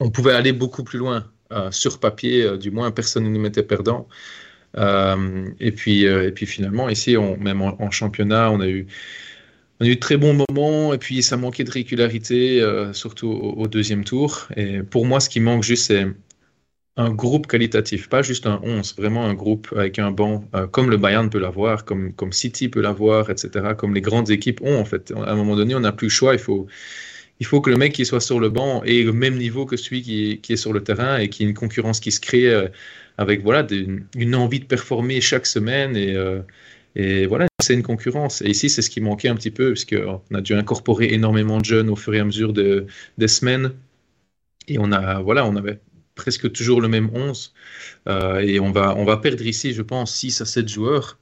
on 0.00 0.10
pouvait 0.10 0.32
aller 0.32 0.52
beaucoup 0.52 0.84
plus 0.84 0.98
loin. 0.98 1.30
Euh, 1.50 1.70
sur 1.70 1.98
papier, 1.98 2.42
euh, 2.42 2.58
du 2.58 2.70
moins, 2.70 2.90
personne 2.90 3.24
ne 3.24 3.30
nous 3.30 3.40
mettait 3.40 3.62
perdant. 3.62 4.06
Euh, 4.76 5.48
et, 5.60 5.72
puis, 5.72 6.04
et 6.04 6.30
puis 6.32 6.46
finalement, 6.46 6.88
ici, 6.88 7.16
même 7.16 7.62
en, 7.62 7.90
championnat, 7.90 8.50
on 8.50 8.60
a 8.60 8.68
eu 8.68 8.86
on 9.80 9.84
a 9.84 9.88
eu 9.88 9.94
de 9.94 10.00
très 10.00 10.16
bons 10.16 10.44
moments 10.48 10.92
et 10.92 10.98
puis 10.98 11.22
ça 11.22 11.36
manquait 11.36 11.64
de 11.64 11.70
régularité, 11.70 12.60
surtout 12.92 13.28
au, 13.28 13.68
deuxième 13.68 14.04
tour. 14.04 14.48
Et 14.56 14.82
pour 14.82 15.06
moi, 15.06 15.20
ce 15.20 15.28
qui 15.28 15.40
manque 15.40 15.62
juste, 15.62 15.86
c'est 15.86 16.06
un 16.96 17.10
groupe 17.10 17.46
qualitatif, 17.46 18.08
pas 18.08 18.22
juste 18.22 18.46
un 18.46 18.60
11, 18.64 18.96
vraiment 18.96 19.24
un 19.24 19.34
groupe 19.34 19.72
avec 19.76 20.00
un 20.00 20.10
banc, 20.10 20.44
comme 20.72 20.90
le 20.90 20.96
Bayern 20.96 21.30
peut 21.30 21.38
l'avoir, 21.38 21.84
comme, 21.84 22.12
comme 22.12 22.32
City 22.32 22.68
peut 22.68 22.80
l'avoir, 22.80 23.30
etc., 23.30 23.74
comme 23.76 23.94
les 23.94 24.00
grandes 24.00 24.30
équipes 24.30 24.60
ont 24.62 24.80
en 24.80 24.84
fait. 24.84 25.12
À 25.12 25.30
un 25.32 25.36
moment 25.36 25.54
donné, 25.54 25.76
on 25.76 25.80
n'a 25.80 25.92
plus 25.92 26.06
le 26.06 26.12
choix, 26.12 26.32
il 26.32 26.40
faut, 26.40 26.66
il 27.40 27.46
faut 27.46 27.60
que 27.60 27.70
le 27.70 27.76
mec 27.76 27.92
qui 27.92 28.04
soit 28.04 28.20
sur 28.20 28.40
le 28.40 28.48
banc 28.48 28.82
ait 28.84 29.02
le 29.02 29.12
même 29.12 29.36
niveau 29.36 29.66
que 29.66 29.76
celui 29.76 30.02
qui 30.02 30.40
est, 30.48 30.56
sur 30.56 30.72
le 30.72 30.82
terrain 30.82 31.18
et 31.18 31.28
qu'il 31.28 31.44
y 31.44 31.46
ait 31.46 31.50
une 31.50 31.56
concurrence 31.56 32.00
qui 32.00 32.10
se 32.10 32.20
crée 32.20 32.48
euh, 32.48 32.68
avec 33.16 33.42
voilà 33.42 33.66
une 34.16 34.34
envie 34.34 34.60
de 34.60 34.64
performer 34.64 35.20
chaque 35.20 35.46
semaine 35.46 35.96
et, 35.96 36.14
euh, 36.14 36.40
et 36.96 37.26
voilà 37.26 37.46
c'est 37.68 37.74
une 37.74 37.82
concurrence 37.82 38.42
et 38.42 38.48
ici 38.48 38.70
c'est 38.70 38.82
ce 38.82 38.90
qui 38.90 39.00
manquait 39.00 39.28
un 39.28 39.36
petit 39.36 39.50
peu 39.50 39.72
puisqu'on 39.72 40.22
a 40.34 40.40
dû 40.40 40.54
incorporer 40.54 41.12
énormément 41.12 41.58
de 41.58 41.64
jeunes 41.64 41.90
au 41.90 41.96
fur 41.96 42.14
et 42.14 42.20
à 42.20 42.24
mesure 42.24 42.52
de, 42.52 42.86
des 43.18 43.28
semaines 43.28 43.72
et 44.68 44.78
on 44.78 44.90
a 44.92 45.20
voilà 45.20 45.46
on 45.46 45.54
avait 45.56 45.80
presque 46.14 46.50
toujours 46.52 46.80
le 46.80 46.88
même 46.88 47.10
11 47.14 47.54
euh, 48.08 48.38
et 48.40 48.58
on 48.58 48.72
va 48.72 48.96
on 48.96 49.04
va 49.04 49.18
perdre 49.18 49.44
ici 49.46 49.72
je 49.74 49.82
pense 49.82 50.14
6 50.16 50.40
à 50.40 50.46
7 50.46 50.68
joueurs 50.68 51.18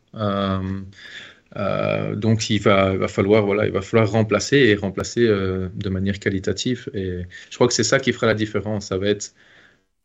euh, 1.57 2.15
donc 2.15 2.51
il 2.51 2.61
va, 2.61 2.97
va, 2.97 3.09
falloir 3.09 3.45
voilà, 3.47 3.67
il 3.67 3.73
va 3.73 3.81
falloir 3.81 4.11
remplacer 4.11 4.57
et 4.57 4.75
remplacer 4.75 5.27
euh, 5.27 5.69
de 5.75 5.89
manière 5.89 6.19
qualitative. 6.19 6.91
Et 6.93 7.23
je 7.51 7.55
crois 7.55 7.67
que 7.67 7.73
c'est 7.73 7.85
ça 7.85 7.99
qui 7.99 8.13
fera 8.13 8.27
la 8.27 8.35
différence. 8.35 8.87
Ça 8.89 8.99
va 8.99 9.09
être 9.09 9.35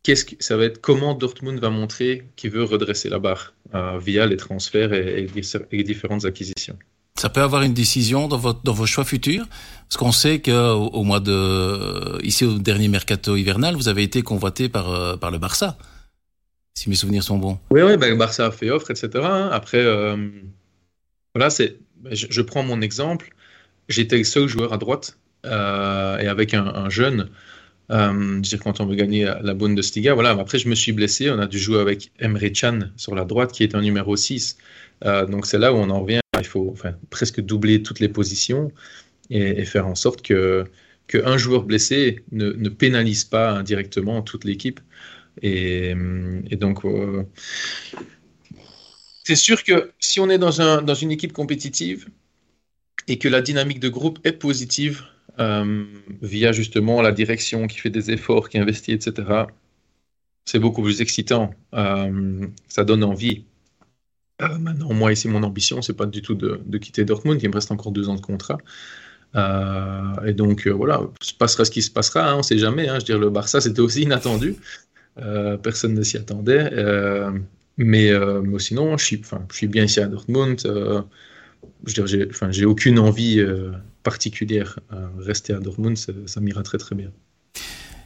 qu'est-ce 0.04 0.26
que, 0.26 0.36
ça 0.40 0.58
va 0.58 0.66
être 0.66 0.82
comment 0.82 1.14
Dortmund 1.14 1.60
va 1.60 1.70
montrer 1.70 2.24
qu'il 2.36 2.52
veut 2.52 2.64
redresser 2.64 3.10
la 3.10 3.20
barre 3.20 3.54
euh, 3.76 4.00
via 4.00 4.26
les 4.26 4.38
transferts 4.38 4.94
et, 4.94 5.28
les 5.72 5.84
différentes 5.84 6.26
acquisitions. 6.26 6.78
Ça 7.16 7.30
peut 7.30 7.42
avoir 7.42 7.62
une 7.62 7.74
décision 7.74 8.28
dans, 8.28 8.38
votre, 8.38 8.62
dans 8.64 8.74
vos 8.74 8.86
choix 8.86 9.04
futurs? 9.04 9.46
Parce 9.88 9.98
qu'on 9.98 10.12
sait 10.12 10.42
qu'au 10.42 10.52
au 10.52 11.04
mois 11.04 11.20
de... 11.20 12.24
Ici, 12.24 12.46
au 12.46 12.58
dernier 12.58 12.88
mercato 12.88 13.36
hivernal, 13.36 13.76
vous 13.76 13.90
avez 13.90 14.04
été 14.04 14.22
convoité 14.22 14.70
par, 14.70 15.20
par 15.20 15.30
le 15.30 15.38
Barça, 15.38 15.78
si 16.74 16.90
mes 16.90 16.96
souvenirs 16.96 17.24
sont 17.24 17.38
bons. 17.38 17.60
Oui, 17.70 17.82
oui, 17.82 17.98
ben, 17.98 18.10
le 18.10 18.16
Barça 18.16 18.46
a 18.48 18.52
fait 18.52 18.72
offre, 18.72 18.90
etc. 18.92 19.10
Hein. 19.24 19.50
Après, 19.52 19.84
voilà, 21.36 21.50
c'est, 21.50 21.78
je, 22.12 22.42
prends 22.42 22.64
mon 22.64 22.82
exemple. 22.82 23.34
J'étais 23.90 24.18
le 24.18 24.24
seul 24.24 24.48
joueur 24.48 24.74
à 24.74 24.78
droite 24.78 25.18
euh, 25.46 26.18
et 26.20 26.28
avec 26.28 26.54
un, 26.54 26.90
jeune. 26.90 27.30
Euh, 27.92 28.40
dire, 28.40 28.60
quand 28.60 28.80
on 28.80 28.86
veut 28.86 28.96
gagner 28.96 29.26
la 29.42 29.54
Bundesliga, 29.54 30.14
voilà. 30.14 30.32
Après, 30.32 30.58
je 30.58 30.70
me 30.70 30.76
suis 30.76 30.94
blessé. 30.94 31.30
On 31.30 31.40
a 31.40 31.48
dû 31.48 31.60
jouer 31.60 31.80
avec 31.80 32.12
Emre 32.20 32.52
Can 32.54 32.80
sur 32.96 33.16
la 33.16 33.26
droite, 33.26 33.52
qui 33.52 33.64
est 33.64 33.76
un 33.76 33.82
numéro 33.82 34.16
6. 34.16 34.58
Euh, 35.06 35.26
donc, 35.26 35.46
c'est 35.46 35.58
là 35.58 35.74
où 35.74 35.78
on 35.78 35.90
en 35.90 36.02
revient. 36.02 36.20
Il 36.40 36.46
faut 36.46 36.70
enfin, 36.72 36.94
presque 37.10 37.42
doubler 37.42 37.84
toutes 37.84 38.00
les 38.00 38.08
positions 38.08 38.72
et, 39.30 39.66
faire 39.66 39.88
en 39.88 39.96
sorte 39.96 40.22
que 40.22 40.66
qu'un 41.08 41.38
joueur 41.38 41.64
blessé 41.64 42.24
ne, 42.32 42.52
ne, 42.52 42.70
pénalise 42.70 43.26
pas 43.26 43.52
indirectement 43.52 44.22
toute 44.22 44.46
l'équipe. 44.46 44.80
Et, 45.42 45.94
donc, 46.52 46.86
euh, 46.86 47.24
c'est 49.24 49.36
sûr 49.36 49.64
que 49.64 49.92
si 50.00 50.20
on 50.20 50.30
est 50.30 50.38
dans, 50.38 50.62
un, 50.62 50.82
dans 50.82 50.94
une 50.94 51.12
équipe 51.12 51.34
compétitive 51.34 52.08
et 53.08 53.18
que 53.18 53.28
la 53.28 53.42
dynamique 53.42 53.80
de 53.80 53.90
groupe 53.90 54.20
est 54.24 54.34
positive, 54.34 55.04
euh, 55.42 55.86
via 56.22 56.52
justement 56.52 57.02
la 57.02 57.12
direction 57.12 57.66
qui 57.68 57.80
fait 57.80 57.90
des 57.90 58.12
efforts, 58.12 58.48
qui 58.50 58.60
investit, 58.60 58.92
etc., 58.92 59.46
c'est 60.46 60.60
beaucoup 60.60 60.84
plus 60.84 61.02
excitant. 61.02 61.54
Euh, 61.74 62.46
ça 62.68 62.84
donne 62.84 63.04
envie. 63.04 63.46
Euh, 64.42 64.58
maintenant, 64.60 64.94
moi, 64.94 65.12
ici, 65.14 65.28
mon 65.28 65.44
ambition, 65.44 65.82
c'est 65.82 65.96
pas 65.96 66.06
du 66.06 66.22
tout 66.22 66.36
de, 66.36 66.78
quitter 66.78 67.06
Dortmund. 67.06 67.42
Il 67.42 67.50
me 67.50 67.56
reste 67.56 67.72
encore 67.72 67.92
deux 67.92 68.10
ans 68.10 68.16
de 68.16 68.22
contrat. 68.22 68.58
et 69.36 70.34
donc, 70.34 70.68
voilà, 70.68 71.02
se 71.22 71.34
passera 71.34 71.66
ce 71.66 71.72
qui 71.72 71.82
se 71.82 71.92
passera. 71.92 72.30
Hein, 72.30 72.36
on 72.36 72.38
ne 72.40 72.44
sait 72.44 72.58
jamais. 72.58 72.88
Hein. 72.88 72.96
je 72.96 73.00
veux 73.00 73.06
dire, 73.06 73.20
le 73.20 73.30
Barça, 73.30 73.62
c'était 73.62 73.82
aussi 73.82 74.04
inattendu. 74.04 74.56
personne 75.64 75.94
ne 75.96 76.04
s'y 76.04 76.18
attendait. 76.18 76.70
Mais, 77.78 78.12
sinon, 78.60 78.98
je 78.98 79.06
suis, 79.06 79.22
je 79.52 79.56
suis 79.56 79.68
bien 79.68 79.86
ici 79.86 80.00
à 80.02 80.08
Dortmund. 80.08 80.60
Je 81.86 82.30
enfin, 82.30 82.52
j'ai 82.52 82.66
aucune 82.66 83.00
envie 83.00 83.44
particulière 84.04 84.80
à 84.90 84.98
rester 85.20 85.54
à 85.54 85.60
Dortmund. 85.60 85.98
Ça, 85.98 86.42
m'ira 86.42 86.64
très 86.64 86.78
très 86.78 86.96
bien. 86.96 87.12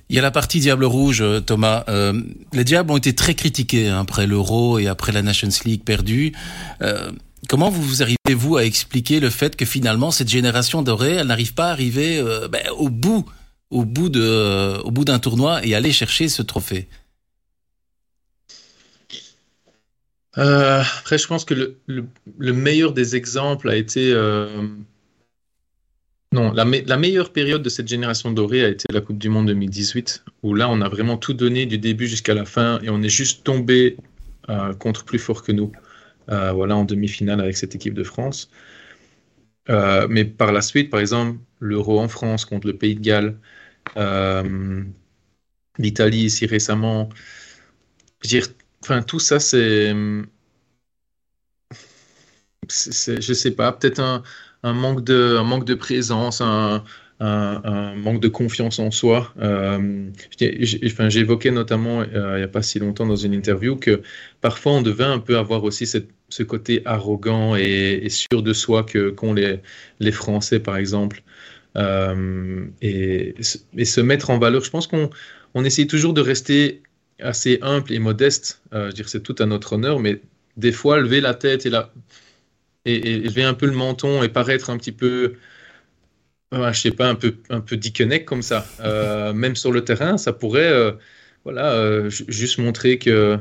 Il 0.10 0.16
y 0.16 0.20
a 0.20 0.22
la 0.22 0.32
partie 0.32 0.60
Diable 0.60 0.86
Rouge, 0.86 1.24
Thomas. 1.46 1.84
les 2.54 2.64
Diables 2.64 2.92
ont 2.92 2.98
été 2.98 3.16
très 3.16 3.34
critiqués 3.34 3.90
hein, 3.90 4.02
après 4.02 4.28
l'Euro 4.28 4.78
et 4.78 4.88
après 4.88 5.12
la 5.12 5.22
Nations 5.22 5.50
League 5.66 5.84
perdue. 5.84 6.34
comment 7.50 7.70
vous 7.70 8.04
arrivez-vous 8.04 8.58
à 8.58 8.66
expliquer 8.66 9.20
le 9.20 9.30
fait 9.30 9.56
que 9.56 9.66
finalement 9.66 10.12
cette 10.12 10.30
génération 10.30 10.84
dorée, 10.84 11.14
elle 11.14 11.28
n'arrive 11.28 11.54
pas 11.54 11.70
à 11.70 11.72
arriver 11.72 12.24
ben, 12.52 12.62
au 12.78 12.90
bout, 12.90 13.26
au 13.72 13.84
bout 13.84 14.10
de, 14.10 14.78
au 14.84 14.92
bout 14.92 15.06
d'un 15.06 15.20
tournoi 15.20 15.66
et 15.66 15.74
aller 15.74 15.92
chercher 15.92 16.30
ce 16.30 16.44
trophée? 16.44 16.88
Euh, 20.38 20.84
après, 21.00 21.18
je 21.18 21.28
pense 21.28 21.46
que 21.46 21.54
le, 21.54 21.78
le, 22.38 22.54
meilleur 22.54 22.92
des 22.92 23.16
exemples 23.16 23.70
a 23.70 23.76
été, 23.76 24.12
euh, 24.12 24.68
Non, 26.36 26.52
la, 26.52 26.66
meilleure 26.66 27.32
période 27.32 27.64
de 27.64 27.70
cette 27.70 27.88
génération 27.88 28.30
dorée 28.30 28.66
a 28.66 28.68
été 28.68 28.92
la 28.92 29.00
Coupe 29.00 29.18
du 29.18 29.30
Monde 29.30 29.48
2018, 29.48 30.26
où 30.44 30.54
là, 30.54 30.70
on 30.70 30.82
a 30.82 30.90
vraiment 30.90 31.16
tout 31.16 31.34
donné 31.34 31.66
du 31.66 31.78
début 31.78 32.08
jusqu'à 32.08 32.34
la 32.34 32.44
fin 32.44 32.82
et 32.82 32.90
on 32.90 33.02
est 33.02 33.08
juste 33.08 33.46
tombé 33.46 33.96
euh, 34.50 34.74
contre 34.74 35.06
plus 35.06 35.18
fort 35.18 35.44
que 35.44 35.54
nous. 35.54 35.72
Euh, 36.28 36.52
voilà, 36.52 36.76
en 36.76 36.84
demi-finale 36.84 37.40
avec 37.40 37.56
cette 37.56 37.74
équipe 37.74 37.94
de 37.94 38.04
France. 38.04 38.50
Euh, 39.70 40.08
mais 40.10 40.26
par 40.26 40.52
la 40.52 40.62
suite, 40.62 40.90
par 40.90 41.00
exemple, 41.00 41.40
l'Euro 41.62 42.02
en 42.02 42.10
France 42.10 42.44
contre 42.44 42.68
le 42.68 42.76
Pays 42.76 42.96
de 42.96 43.02
Galles, 43.02 43.38
l'Italie 45.80 46.26
ici 46.26 46.48
récemment, 46.48 47.08
enfin, 48.84 49.02
tout 49.04 49.20
ça, 49.20 49.40
c'est, 49.40 49.94
je 52.68 53.34
sais 53.34 53.52
pas, 53.52 53.72
peut-être 53.72 54.00
un, 54.00 54.22
un 54.66 54.74
manque 54.74 55.04
de, 55.04 55.38
un 55.38 55.44
manque 55.44 55.66
de 55.66 55.76
présence, 55.76 56.42
un, 56.42 56.84
un, 57.20 57.96
manque 57.96 58.20
de 58.20 58.28
confiance 58.28 58.80
en 58.80 58.90
soi. 58.90 59.32
Euh, 59.40 60.10
évoqué 60.42 61.52
notamment 61.52 62.02
euh, 62.02 62.34
il 62.34 62.38
n'y 62.38 62.44
a 62.44 62.48
pas 62.48 62.64
si 62.64 62.80
longtemps 62.80 63.06
dans 63.06 63.16
une 63.16 63.34
interview 63.34 63.76
que 63.76 64.02
parfois 64.42 64.74
on 64.74 64.82
devait 64.82 65.04
un 65.04 65.20
peu 65.20 65.38
avoir 65.38 65.64
aussi 65.64 65.86
cette, 65.86 66.10
ce 66.30 66.42
côté 66.42 66.82
arrogant 66.86 67.56
et, 67.56 68.10
sûr 68.10 68.42
de 68.42 68.54
soi 68.54 68.84
que 68.84 69.12
qu'ont 69.12 69.34
les, 69.34 69.60
les 70.00 70.12
Français 70.12 70.60
par 70.60 70.78
exemple. 70.78 71.22
Euh, 71.78 72.66
et, 72.82 73.36
et, 73.78 73.86
se 73.86 74.02
mettre 74.02 74.30
en 74.30 74.40
valeur. 74.40 74.64
Je 74.64 74.72
pense 74.72 74.88
qu'on 74.88 75.10
on 75.54 75.66
essaye 75.66 75.88
toujours 75.88 76.14
de 76.14 76.22
rester 76.22 76.82
assez 77.20 77.60
humble 77.62 77.92
et 77.94 78.00
modeste. 78.00 78.62
Euh, 78.74 78.90
je 78.90 78.96
dire, 78.96 79.10
c'est 79.10 79.22
tout 79.22 79.36
à 79.40 79.46
notre 79.46 79.74
honneur, 79.74 80.00
mais 80.00 80.22
des 80.56 80.72
fois, 80.72 81.00
lever 81.00 81.20
la 81.20 81.34
tête 81.34 81.66
et 81.66 81.70
la, 81.70 81.92
et, 82.86 83.18
lever 83.18 83.44
un 83.44 83.54
peu 83.54 83.66
le 83.66 83.74
menton 83.74 84.24
et 84.24 84.30
paraître 84.30 84.70
un 84.70 84.78
petit 84.78 84.92
peu, 84.92 85.36
euh, 86.54 86.74
je 86.74 86.80
sais 86.80 86.92
pas, 86.92 87.10
un 87.10 87.16
peu, 87.16 87.36
un 87.50 87.62
peu 87.62 87.80
comme 88.26 88.42
ça. 88.42 88.66
Euh, 88.80 89.34
même 89.34 89.56
sur 89.56 89.72
le 89.72 89.84
terrain, 89.84 90.18
ça 90.18 90.34
pourrait, 90.34 90.72
euh, 90.72 90.92
voilà, 91.44 92.10
juste 92.10 92.58
montrer 92.58 92.98
que, 92.98 93.40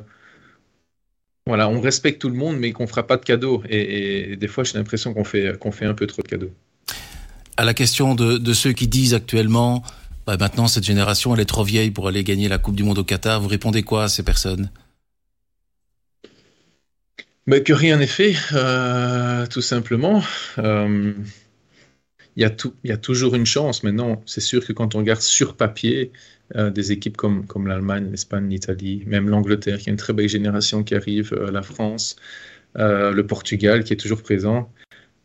voilà, 1.47 1.69
on 1.69 1.81
respecte 1.81 2.21
tout 2.21 2.31
le 2.31 2.37
monde, 2.37 2.57
mais 2.59 2.73
qu'on 2.73 2.87
fera 2.87 3.07
pas 3.07 3.17
de 3.17 3.25
cadeaux. 3.25 3.63
Et, 3.69 4.37
des 4.37 4.49
fois, 4.49 4.65
j'ai 4.65 4.79
l'impression 4.79 5.15
qu'on 5.15 5.25
fait, 5.25 5.59
qu'on 5.59 5.73
fait 5.73 5.87
un 5.87 5.95
peu 5.95 6.07
trop 6.07 6.23
de 6.23 6.29
cadeaux. 6.29 6.53
À 7.57 7.65
la 7.65 7.75
question 7.75 8.15
de, 8.15 8.39
de 8.39 8.53
ceux 8.53 8.73
qui 8.73 8.89
disent 8.89 9.15
actuellement, 9.15 9.85
bah 10.27 10.37
maintenant 10.39 10.67
cette 10.67 10.85
génération, 10.85 11.35
elle 11.35 11.41
est 11.41 11.45
trop 11.45 11.65
vieille 11.65 11.91
pour 11.91 12.09
aller 12.09 12.25
gagner 12.25 12.49
la 12.49 12.59
Coupe 12.59 12.75
du 12.75 12.83
Monde 12.83 12.99
au 12.99 13.05
Qatar, 13.05 13.41
vous 13.41 13.49
répondez 13.49 13.83
quoi 13.83 14.05
à 14.05 14.09
ces 14.09 14.23
personnes? 14.23 14.71
Mais 17.47 17.63
que 17.63 17.73
rien 17.73 17.99
n'est 17.99 18.07
fait, 18.07 18.35
euh, 18.53 19.47
tout 19.47 19.61
simplement. 19.61 20.23
Euh, 20.59 21.13
il 22.37 22.43
y, 22.43 22.47
a 22.47 22.53
y 22.83 22.91
a 22.91 22.97
toujours 22.97 23.35
une 23.35 23.47
chance. 23.47 23.85
Maintenant, 23.85 24.23
c'est 24.27 24.41
sûr 24.41 24.67
que 24.67 24.73
quand 24.73 24.95
on 24.95 24.99
regarde 24.99 25.21
sur 25.21 25.57
papier 25.57 26.11
euh, 26.57 26.71
des 26.71 26.91
équipes 26.91 27.17
comme, 27.17 27.67
l'Allemagne, 27.67 28.09
l'Espagne, 28.11 28.49
l'Italie, 28.49 29.05
même 29.07 29.29
l'Angleterre, 29.29 29.79
qui 29.79 29.91
a 29.91 29.93
une 29.93 29.99
très 29.99 30.13
belle 30.13 30.29
génération 30.29 30.83
qui 30.83 30.95
arrive, 30.95 31.35
la 31.35 31.63
France, 31.63 32.17
le 32.75 33.23
Portugal 33.23 33.85
qui 33.85 33.93
est 33.93 33.97
toujours 33.97 34.23
présent. 34.23 34.73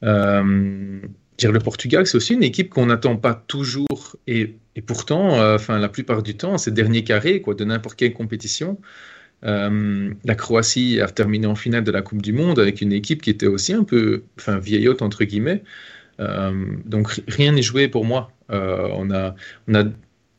le 0.02 1.60
Portugal, 1.64 2.06
c'est 2.06 2.18
aussi 2.18 2.34
une 2.34 2.44
équipe 2.44 2.70
qu'on 2.70 2.88
n'attend 2.88 3.16
pas 3.16 3.34
toujours. 3.48 4.18
Et, 4.28 4.56
pourtant, 4.86 5.58
la 5.68 5.90
plupart 5.90 6.22
du 6.22 6.38
temps, 6.38 6.60
c'est 6.60 6.72
dernier 6.72 7.04
carré 7.04 7.42
quoi, 7.42 7.56
de 7.56 7.64
n'importe 7.66 7.98
quelle 7.98 8.14
compétition. 8.14 8.78
Euh, 9.46 10.14
la 10.26 10.36
Croatie 10.36 11.00
a 11.00 11.08
terminé 11.08 11.48
en 11.48 11.56
finale 11.56 11.84
de 11.84 11.92
la 11.92 12.02
Coupe 12.02 12.22
du 12.22 12.34
Monde 12.34 12.60
avec 12.60 12.82
une 12.82 12.92
équipe 12.92 13.22
qui 13.22 13.30
était 13.30 13.48
aussi 13.48 13.74
un 13.74 13.84
peu 13.84 14.24
enfin, 14.38 14.60
vieillotte, 14.60 15.02
entre 15.02 15.24
guillemets. 15.24 15.64
Euh, 16.20 16.66
donc 16.86 17.22
rien 17.28 17.54
n'est 17.54 17.62
joué 17.62 17.88
pour 17.88 18.06
moi. 18.06 18.32
Euh, 18.52 18.90
on 18.94 19.12
a, 19.12 19.36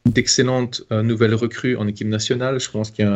d'excellentes 0.06 0.84
nouvelles 0.90 1.34
recrues 1.34 1.76
en 1.76 1.86
équipe 1.86 2.08
nationale. 2.08 2.60
Je 2.60 2.70
pense 2.70 2.90
qu'il 2.90 3.04
y 3.04 3.08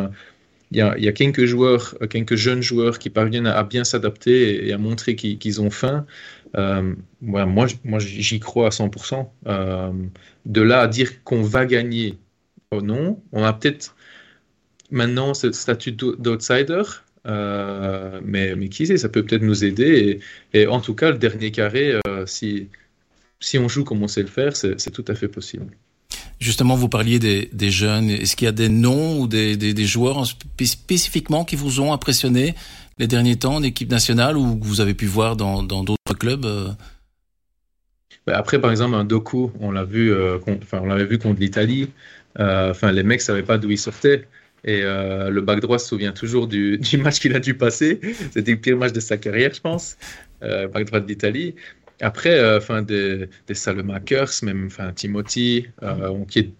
a, 0.80 0.96
il 0.96 1.04
y 1.04 1.08
a, 1.08 1.12
quelques 1.12 1.44
joueurs, 1.44 1.96
quelques 2.10 2.36
jeunes 2.36 2.62
joueurs 2.62 2.98
qui 2.98 3.10
parviennent 3.10 3.46
à, 3.46 3.62
bien 3.64 3.84
s'adapter 3.84 4.66
et, 4.68 4.72
à 4.72 4.78
montrer 4.78 5.16
qu'ils 5.16 5.60
ont 5.60 5.70
faim. 5.70 6.06
moi, 6.54 7.46
moi 7.84 7.98
j'y 7.98 8.40
crois 8.40 8.66
à 8.66 8.70
100%. 8.70 9.26
de 10.46 10.60
là 10.60 10.80
à 10.80 10.88
dire 10.88 11.22
qu'on 11.24 11.42
va 11.42 11.66
gagner, 11.66 12.18
oh 12.70 12.82
non, 12.82 13.22
on 13.32 13.44
a 13.44 13.52
peut-être 13.52 13.94
maintenant 14.94 15.34
ce 15.34 15.52
statut 15.52 15.92
d'outsider. 15.92 16.82
Euh, 17.26 18.20
mais, 18.22 18.54
mais 18.54 18.68
qui 18.68 18.86
sait, 18.86 18.96
ça 18.96 19.08
peut 19.08 19.22
peut-être 19.22 19.42
nous 19.42 19.64
aider. 19.64 20.20
Et, 20.52 20.66
en 20.66 20.80
tout 20.80 20.94
cas, 20.94 21.10
le 21.10 21.18
dernier 21.18 21.50
carré, 21.50 21.98
euh, 22.06 22.26
si, 22.26 22.68
si 23.40 23.58
on 23.58 23.68
joue 23.68 23.84
comme 23.84 24.02
on 24.02 24.08
sait 24.08 24.22
le 24.22 24.28
faire, 24.28 24.56
c'est 24.56 24.90
tout 24.90 25.04
à 25.08 25.14
fait 25.14 25.28
possible. 25.28 25.66
Justement, 26.38 26.74
vous 26.74 26.88
parliez 26.88 27.18
des, 27.18 27.48
des 27.52 27.70
jeunes. 27.70 28.10
Est-ce 28.10 28.36
qu'il 28.36 28.44
y 28.44 28.48
a 28.48 28.52
des 28.52 28.68
noms 28.68 29.20
ou 29.20 29.26
des, 29.26 29.56
des, 29.56 29.72
des, 29.72 29.86
joueurs 29.86 30.26
spécifiquement 30.26 31.44
qui 31.44 31.56
vous 31.56 31.80
ont 31.80 31.92
impressionné 31.92 32.54
les 32.98 33.06
derniers 33.06 33.36
temps 33.36 33.56
en 33.56 33.62
équipe 33.62 33.90
nationale 33.90 34.36
ou 34.36 34.56
que 34.56 34.64
vous 34.64 34.80
avez 34.80 34.94
pu 34.94 35.06
voir 35.06 35.36
dans 35.36 35.62
d'autres 35.62 36.18
clubs 36.18 36.44
euh? 36.44 36.68
ben, 38.26 38.34
Après, 38.34 38.60
par 38.60 38.70
exemple, 38.70 38.94
un 38.96 39.04
Doku, 39.04 39.50
on 39.60 39.70
l'a 39.70 39.84
vu, 39.84 40.14
enfin, 40.62 40.80
on 40.82 40.86
l'avait 40.86 41.06
vu 41.06 41.18
contre 41.18 41.40
l'Italie. 41.40 41.88
Enfin, 42.38 42.92
les 42.92 43.04
mecs 43.04 43.20
ne 43.20 43.24
savaient 43.24 43.42
pas 43.42 43.56
d'où 43.56 43.70
ils 43.70 43.78
sortaient. 43.78 44.26
Et 44.64 44.82
euh, 44.82 45.30
le 45.30 45.40
bac 45.42 45.60
droit 45.60 45.78
se 45.78 45.88
souvient 45.88 46.12
toujours 46.12 46.46
du, 46.48 46.80
match 46.98 47.20
qu'il 47.20 47.34
a 47.36 47.40
dû 47.40 47.54
passer. 47.54 48.00
C'était 48.32 48.52
le 48.52 48.58
pire 48.58 48.76
match 48.76 48.92
de 48.92 49.00
sa 49.00 49.16
carrière, 49.16 49.52
je 49.54 49.60
pense. 49.60 49.96
Euh, 50.42 50.68
bac 50.68 50.86
droit 50.86 51.00
d'Italie. 51.00 51.54
Après, 52.00 52.38
euh, 52.38 52.58
enfin, 52.58 52.82
des, 52.82 53.28
des 53.46 53.54
Salemakers, 53.54 54.30
même 54.42 54.66
enfin, 54.66 54.92
Timothy, 54.92 55.68
on, 55.80 56.24
qui 56.24 56.38
est, 56.40 56.50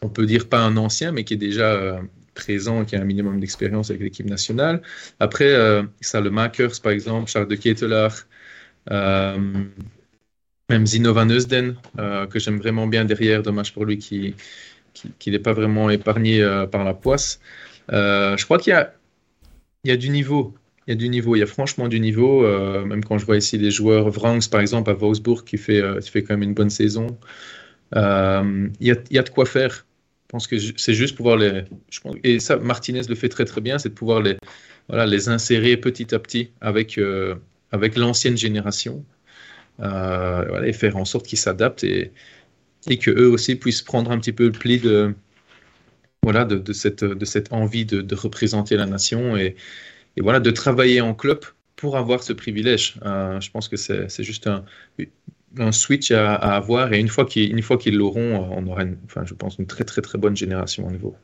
on 0.00 0.08
peut 0.08 0.26
dire 0.26 0.48
pas 0.48 0.60
un 0.60 0.76
ancien, 0.76 1.12
mais 1.12 1.24
qui 1.24 1.34
est 1.34 1.38
déjà 1.38 2.00
présent, 2.34 2.84
qui 2.84 2.96
a 2.96 3.00
un 3.00 3.04
minimum 3.04 3.40
d'expérience 3.40 3.90
avec 3.90 4.02
l'équipe 4.02 4.26
nationale. 4.26 4.80
Après, 5.20 5.52
Salemakers, 6.00 6.80
par 6.82 6.92
exemple, 6.92 7.30
Charles 7.30 7.48
de 7.48 7.56
Ketelaar, 7.56 8.26
même 8.90 10.86
Zino 10.86 11.12
Van 11.12 11.28
Eusden, 11.28 11.76
que 12.30 12.38
j'aime 12.38 12.58
vraiment 12.58 12.86
bien 12.86 13.04
derrière. 13.04 13.42
Dommage 13.42 13.74
pour 13.74 13.84
lui 13.84 13.98
qui 13.98 14.34
qui 15.18 15.30
n'est 15.30 15.38
pas 15.38 15.52
vraiment 15.52 15.90
épargné 15.90 16.42
euh, 16.42 16.66
par 16.66 16.84
la 16.84 16.94
poisse. 16.94 17.40
Euh, 17.92 18.36
je 18.36 18.44
crois 18.44 18.58
qu'il 18.58 18.72
y 19.84 19.90
a, 19.90 19.96
du 19.96 20.10
niveau. 20.10 20.54
Il 20.86 20.90
y 20.90 20.92
a 20.92 20.96
du 20.96 21.08
niveau, 21.08 21.36
il 21.36 21.40
y 21.40 21.42
a 21.42 21.46
franchement 21.46 21.88
du 21.88 22.00
niveau. 22.00 22.44
Euh, 22.44 22.84
même 22.84 23.04
quand 23.04 23.18
je 23.18 23.26
vois 23.26 23.36
ici 23.36 23.58
les 23.58 23.70
joueurs, 23.70 24.10
Vrangs 24.10 24.48
par 24.50 24.60
exemple 24.60 24.90
à 24.90 24.94
Wolfsburg 24.94 25.44
qui 25.44 25.58
fait, 25.58 25.82
quand 25.82 26.30
même 26.30 26.42
une 26.42 26.54
bonne 26.54 26.70
saison. 26.70 27.18
il, 27.94 28.70
y 28.80 28.90
a, 28.90 29.22
de 29.22 29.28
quoi 29.30 29.46
faire. 29.46 29.86
Je 30.26 30.32
pense 30.32 30.46
que 30.46 30.56
c'est 30.58 30.94
juste 30.94 31.16
pouvoir 31.16 31.36
les. 31.36 31.64
Et 32.24 32.38
ça, 32.40 32.56
Martinez 32.56 33.02
le 33.08 33.14
fait 33.14 33.28
très 33.28 33.44
très 33.44 33.60
bien, 33.60 33.78
c'est 33.78 33.90
de 33.90 33.94
pouvoir 33.94 34.20
les, 34.20 34.36
voilà, 34.88 35.06
les 35.06 35.28
insérer 35.28 35.76
petit 35.76 36.14
à 36.14 36.18
petit 36.18 36.50
avec, 36.60 37.00
avec 37.72 37.96
l'ancienne 37.96 38.36
génération 38.36 39.04
et 39.80 40.72
faire 40.72 40.96
en 40.96 41.06
sorte 41.06 41.26
qu'ils 41.26 41.38
s'adaptent. 41.38 41.84
Et, 41.84 42.12
et 42.88 42.98
que 42.98 43.10
eux 43.10 43.28
aussi 43.28 43.56
puissent 43.56 43.82
prendre 43.82 44.10
un 44.10 44.18
petit 44.18 44.32
peu 44.32 44.46
le 44.46 44.52
pli 44.52 44.78
de, 44.78 45.14
voilà, 46.22 46.44
de, 46.44 46.72
cette, 46.72 47.04
de 47.04 47.24
cette 47.24 47.52
envie 47.52 47.84
de, 47.84 48.14
représenter 48.14 48.76
la 48.76 48.86
nation 48.86 49.36
et, 49.36 49.56
voilà, 50.20 50.40
de 50.40 50.50
travailler 50.50 51.00
en 51.00 51.14
club 51.14 51.40
pour 51.76 51.96
avoir 51.96 52.22
ce 52.22 52.32
privilège. 52.32 52.96
Euh, 53.04 53.40
je 53.40 53.50
pense 53.50 53.68
que 53.68 53.76
c'est 53.76 54.24
juste 54.24 54.48
un, 54.48 55.72
switch 55.72 56.10
à, 56.10 56.34
avoir 56.34 56.92
et 56.92 56.98
une 56.98 57.08
fois 57.08 57.24
qu'ils 57.24 57.96
l'auront, 57.96 58.48
on 58.50 58.66
aura, 58.66 58.84
enfin, 59.04 59.24
je 59.24 59.34
pense, 59.34 59.58
une 59.58 59.66
très 59.66 59.84
très 59.84 60.02
très 60.02 60.18
bonne 60.18 60.36
génération 60.36 60.86
au 60.86 60.90
niveau. 60.90 61.16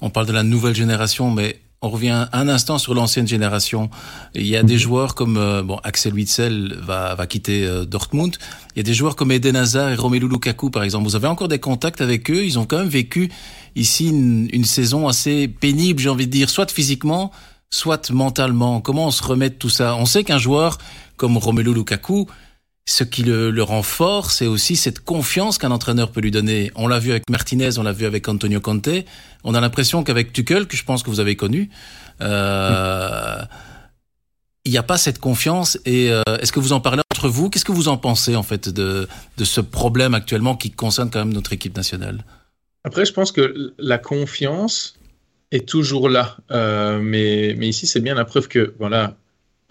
On 0.00 0.10
parle 0.10 0.26
de 0.26 0.32
la 0.32 0.42
nouvelle 0.42 0.74
génération, 0.74 1.30
mais 1.30 1.60
on 1.82 1.88
revient 1.88 2.26
un 2.32 2.48
instant 2.48 2.76
sur 2.76 2.94
l'ancienne 2.94 3.26
génération. 3.26 3.88
Il 4.34 4.46
y 4.46 4.56
a 4.56 4.62
des 4.62 4.74
mhm. 4.74 4.80
joueurs 4.80 5.14
comme 5.14 5.38
euh, 5.38 5.62
bon 5.62 5.76
Axel 5.82 6.12
Witsel 6.12 6.78
va, 6.82 7.14
va 7.14 7.26
quitter 7.26 7.64
euh, 7.64 7.86
Dortmund. 7.86 8.36
Il 8.74 8.78
y 8.78 8.80
a 8.80 8.82
des 8.82 8.92
joueurs 8.92 9.16
comme 9.16 9.32
Eden 9.32 9.56
Hazard 9.56 9.90
et 9.90 9.94
Romelu 9.94 10.28
Lukaku 10.28 10.70
par 10.70 10.82
exemple. 10.82 11.04
Vous 11.04 11.16
avez 11.16 11.26
encore 11.26 11.48
des 11.48 11.58
contacts 11.58 12.02
avec 12.02 12.30
eux. 12.30 12.44
Ils 12.44 12.58
ont 12.58 12.66
quand 12.66 12.78
même 12.78 12.88
vécu 12.88 13.30
ici 13.76 14.08
une, 14.08 14.48
une 14.52 14.64
saison 14.64 15.08
assez 15.08 15.48
pénible, 15.48 16.00
j'ai 16.00 16.10
envie 16.10 16.26
de 16.26 16.32
dire, 16.32 16.50
soit 16.50 16.70
physiquement, 16.70 17.30
soit 17.70 18.10
mentalement. 18.10 18.82
Comment 18.82 19.06
on 19.06 19.10
se 19.10 19.22
remet 19.22 19.48
de 19.48 19.54
tout 19.54 19.70
ça? 19.70 19.96
On 19.96 20.04
sait 20.04 20.22
qu'un 20.22 20.38
joueur 20.38 20.76
comme 21.16 21.38
Romelu 21.38 21.72
Lukaku, 21.72 22.26
ce 22.86 23.04
qui 23.04 23.22
le, 23.22 23.62
rend 23.62 23.82
fort, 23.82 24.30
c'est 24.30 24.46
aussi 24.46 24.76
cette 24.76 25.00
confiance 25.00 25.58
qu'un 25.58 25.70
entraîneur 25.70 26.10
peut 26.10 26.20
lui 26.20 26.30
donner. 26.30 26.70
On 26.74 26.88
l'a 26.88 26.98
vu 26.98 27.10
avec 27.10 27.28
Martinez, 27.30 27.78
on 27.78 27.82
l'a 27.82 27.92
vu 27.92 28.04
avec 28.04 28.28
Antonio 28.28 28.60
Conte. 28.60 28.88
On 29.44 29.54
a 29.54 29.60
l'impression 29.60 30.02
qu'avec 30.02 30.32
Tuchel, 30.32 30.66
que 30.66 30.76
je 30.76 30.84
pense 30.84 31.02
que 31.02 31.10
vous 31.10 31.20
avez 31.20 31.36
connu, 31.36 31.70
euh, 32.20 33.42
il 34.64 34.72
n'y 34.72 34.78
a 34.78 34.82
pas 34.82 34.98
cette 34.98 35.18
confiance. 35.18 35.78
Et 35.84 36.10
euh, 36.10 36.22
est-ce 36.40 36.52
que 36.52 36.60
vous 36.60 36.72
en 36.72 36.80
parlez 36.80 37.02
entre 37.12 37.28
vous? 37.28 37.48
Qu'est-ce 37.48 37.64
que 37.64 37.72
vous 37.72 37.88
en 37.88 37.96
pensez 37.96 38.34
en 38.34 38.42
fait 38.42 38.68
de, 38.68 39.06
de 39.36 39.44
ce 39.44 39.60
problème 39.60 40.14
actuellement 40.14 40.56
qui 40.56 40.70
concerne 40.70 41.10
quand 41.10 41.20
même 41.20 41.32
notre 41.32 41.52
équipe 41.52 41.76
nationale? 41.76 42.24
Après, 42.84 43.04
je 43.04 43.12
pense 43.12 43.30
que 43.30 43.72
la 43.78 43.98
confiance 43.98 44.98
est 45.52 45.68
toujours 45.68 46.08
là, 46.08 46.38
euh, 46.50 46.98
mais, 47.00 47.54
mais 47.56 47.68
ici 47.68 47.86
c'est 47.86 48.00
bien 48.00 48.14
la 48.14 48.24
preuve 48.24 48.48
que 48.48 48.74
voilà, 48.78 49.16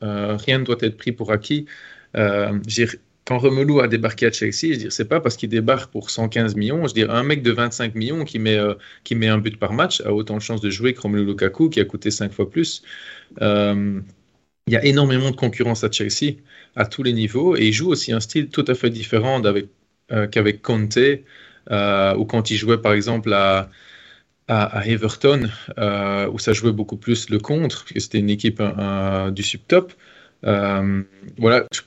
rien 0.01 0.59
ne 0.59 0.63
doit 0.63 0.77
être 0.81 0.97
pris 0.97 1.11
pour 1.11 1.31
acquis. 1.31 1.65
Euh, 2.15 2.59
quand 3.25 3.37
Romelu 3.37 3.79
a 3.81 3.87
débarqué 3.87 4.25
à 4.25 4.31
Chelsea, 4.31 4.79
je 4.79 4.89
c'est 4.89 5.05
pas 5.07 5.19
parce 5.19 5.37
qu'il 5.37 5.49
débarque 5.49 5.91
pour 5.91 6.09
115 6.09 6.55
millions. 6.55 6.87
Je 6.87 6.93
dis 6.93 7.03
un 7.03 7.23
mec 7.23 7.43
de 7.43 7.51
25 7.51 7.95
millions 7.95 8.25
qui 8.25 8.39
met, 8.39 8.57
euh, 8.57 8.73
qui 9.03 9.15
met 9.15 9.27
un 9.27 9.37
but 9.37 9.59
par 9.59 9.73
match 9.73 10.01
a 10.01 10.13
autant 10.13 10.37
de 10.37 10.41
chances 10.41 10.61
de 10.61 10.69
jouer 10.69 10.93
que 10.93 11.01
Romelu 11.01 11.25
Lukaku 11.25 11.69
qui 11.69 11.79
a 11.79 11.85
coûté 11.85 12.11
5 12.11 12.31
fois 12.31 12.49
plus. 12.49 12.81
Euh, 13.41 14.01
il 14.67 14.73
y 14.73 14.77
a 14.77 14.85
énormément 14.85 15.31
de 15.31 15.35
concurrence 15.35 15.83
à 15.83 15.91
Chelsea 15.91 16.37
à 16.75 16.85
tous 16.85 17.03
les 17.03 17.13
niveaux 17.13 17.55
et 17.55 17.67
il 17.67 17.73
joue 17.73 17.89
aussi 17.89 18.11
un 18.13 18.19
style 18.19 18.49
tout 18.49 18.65
à 18.67 18.75
fait 18.75 18.89
différent 18.89 19.41
qu'avec 20.31 20.61
Conte 20.61 20.99
ou 21.69 22.25
quand 22.25 22.51
il 22.51 22.57
jouait 22.57 22.77
par 22.79 22.93
exemple 22.93 23.33
à, 23.33 23.69
Everton 24.85 25.49
où 26.31 26.39
ça 26.39 26.53
jouait 26.53 26.71
beaucoup 26.71 26.97
plus 26.97 27.29
le 27.29 27.39
contre 27.39 27.83
puisque 27.85 28.01
c'était 28.01 28.19
une 28.19 28.29
équipe 28.29 28.61
du 29.31 29.43
subtop. 29.43 29.93
Voilà, 30.43 31.65
je 31.73 31.81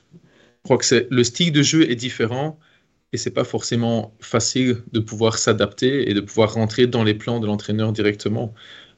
crois 0.63 0.77
que 0.77 0.85
c'est 0.85 1.07
le 1.09 1.23
style 1.23 1.51
de 1.51 1.61
jeu 1.61 1.89
est 1.89 1.95
différent 1.95 2.59
et 3.13 3.17
c'est 3.17 3.31
pas 3.31 3.43
forcément 3.43 4.13
facile 4.19 4.83
de 4.91 4.99
pouvoir 4.99 5.37
s'adapter 5.37 6.09
et 6.09 6.13
de 6.13 6.21
pouvoir 6.21 6.53
rentrer 6.53 6.87
dans 6.87 7.03
les 7.03 7.13
plans 7.13 7.39
de 7.39 7.45
l'entraîneur 7.45 7.93
directement. 7.93 8.53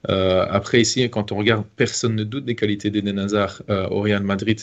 Euh, 0.10 0.46
après 0.50 0.82
ici, 0.82 1.10
quand 1.10 1.32
on 1.32 1.38
regarde, 1.38 1.66
personne 1.76 2.16
ne 2.16 2.24
doute 2.24 2.46
des 2.46 2.56
qualités 2.56 2.90
d'Eden 2.90 3.20
Hazard 3.20 3.62
euh, 3.70 3.88
au 3.90 4.02
Real 4.02 4.24
Madrid. 4.24 4.62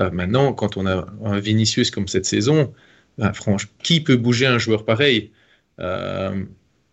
Euh, 0.00 0.10
maintenant, 0.10 0.52
quand 0.52 0.76
on 0.76 0.86
a 0.86 1.06
un 1.24 1.38
Vinicius 1.38 1.90
comme 1.90 2.08
cette 2.08 2.26
saison, 2.26 2.72
ben, 3.18 3.32
franchement, 3.32 3.70
qui 3.82 4.00
peut 4.02 4.16
bouger 4.16 4.46
un 4.46 4.58
joueur 4.58 4.84
pareil? 4.84 5.32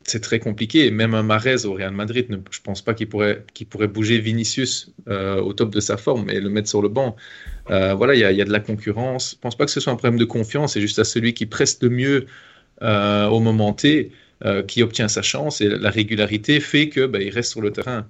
C'est 0.03 0.21
très 0.21 0.39
compliqué. 0.39 0.91
Même 0.91 1.13
un 1.13 1.23
Marez 1.23 1.65
au 1.65 1.73
Real 1.73 1.91
Madrid, 1.91 2.25
je 2.29 2.35
ne 2.35 2.63
pense 2.63 2.81
pas 2.81 2.93
qu'il 2.93 3.07
pourrait, 3.09 3.45
pourrait 3.69 3.87
bouger 3.87 4.19
Vinicius 4.19 4.91
euh, 5.07 5.41
au 5.41 5.53
top 5.53 5.73
de 5.73 5.79
sa 5.79 5.97
forme 5.97 6.29
et 6.29 6.39
le 6.39 6.49
mettre 6.49 6.69
sur 6.69 6.81
le 6.81 6.89
banc. 6.89 7.15
Euh, 7.69 7.93
voilà, 7.93 8.15
il 8.15 8.19
y, 8.19 8.41
a 8.41 8.45
de 8.45 8.51
la 8.51 8.59
concurrence. 8.59 9.31
Je 9.31 9.35
ne 9.35 9.41
pense 9.41 9.57
pas 9.57 9.65
que 9.65 9.71
ce 9.71 9.79
soit 9.79 9.93
un 9.93 9.97
problème 9.97 10.19
de 10.19 10.25
confiance. 10.25 10.73
C'est 10.73 10.81
juste 10.81 10.99
à 10.99 11.03
celui 11.03 11.33
qui 11.33 11.45
presse 11.45 11.77
le 11.81 11.89
mieux 11.89 12.25
euh, 12.81 13.27
au 13.27 13.39
moment 13.39 13.73
T 13.73 14.11
qui 14.67 14.81
obtient 14.83 15.09
sa 15.09 15.21
chance. 15.21 15.59
Et 15.59 15.67
la 15.67 15.89
régularité 15.89 16.61
fait 16.61 16.87
que 16.87 17.05
bah, 17.05 17.19
il 17.21 17.29
reste 17.29 17.51
sur 17.51 17.61
le 17.61 17.71
terrain. 17.71 18.07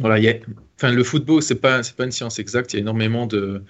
voilà, 0.00 0.32
enfin, 0.76 0.90
le 0.90 1.04
football, 1.04 1.40
ce 1.40 1.54
n'est 1.54 1.60
pas, 1.60 1.80
pas 1.96 2.04
une 2.04 2.10
science 2.10 2.40
exacte. 2.40 2.72
Il 2.72 2.76
y 2.76 2.78
a 2.80 2.82
énormément 2.82 3.26
de, 3.26 3.62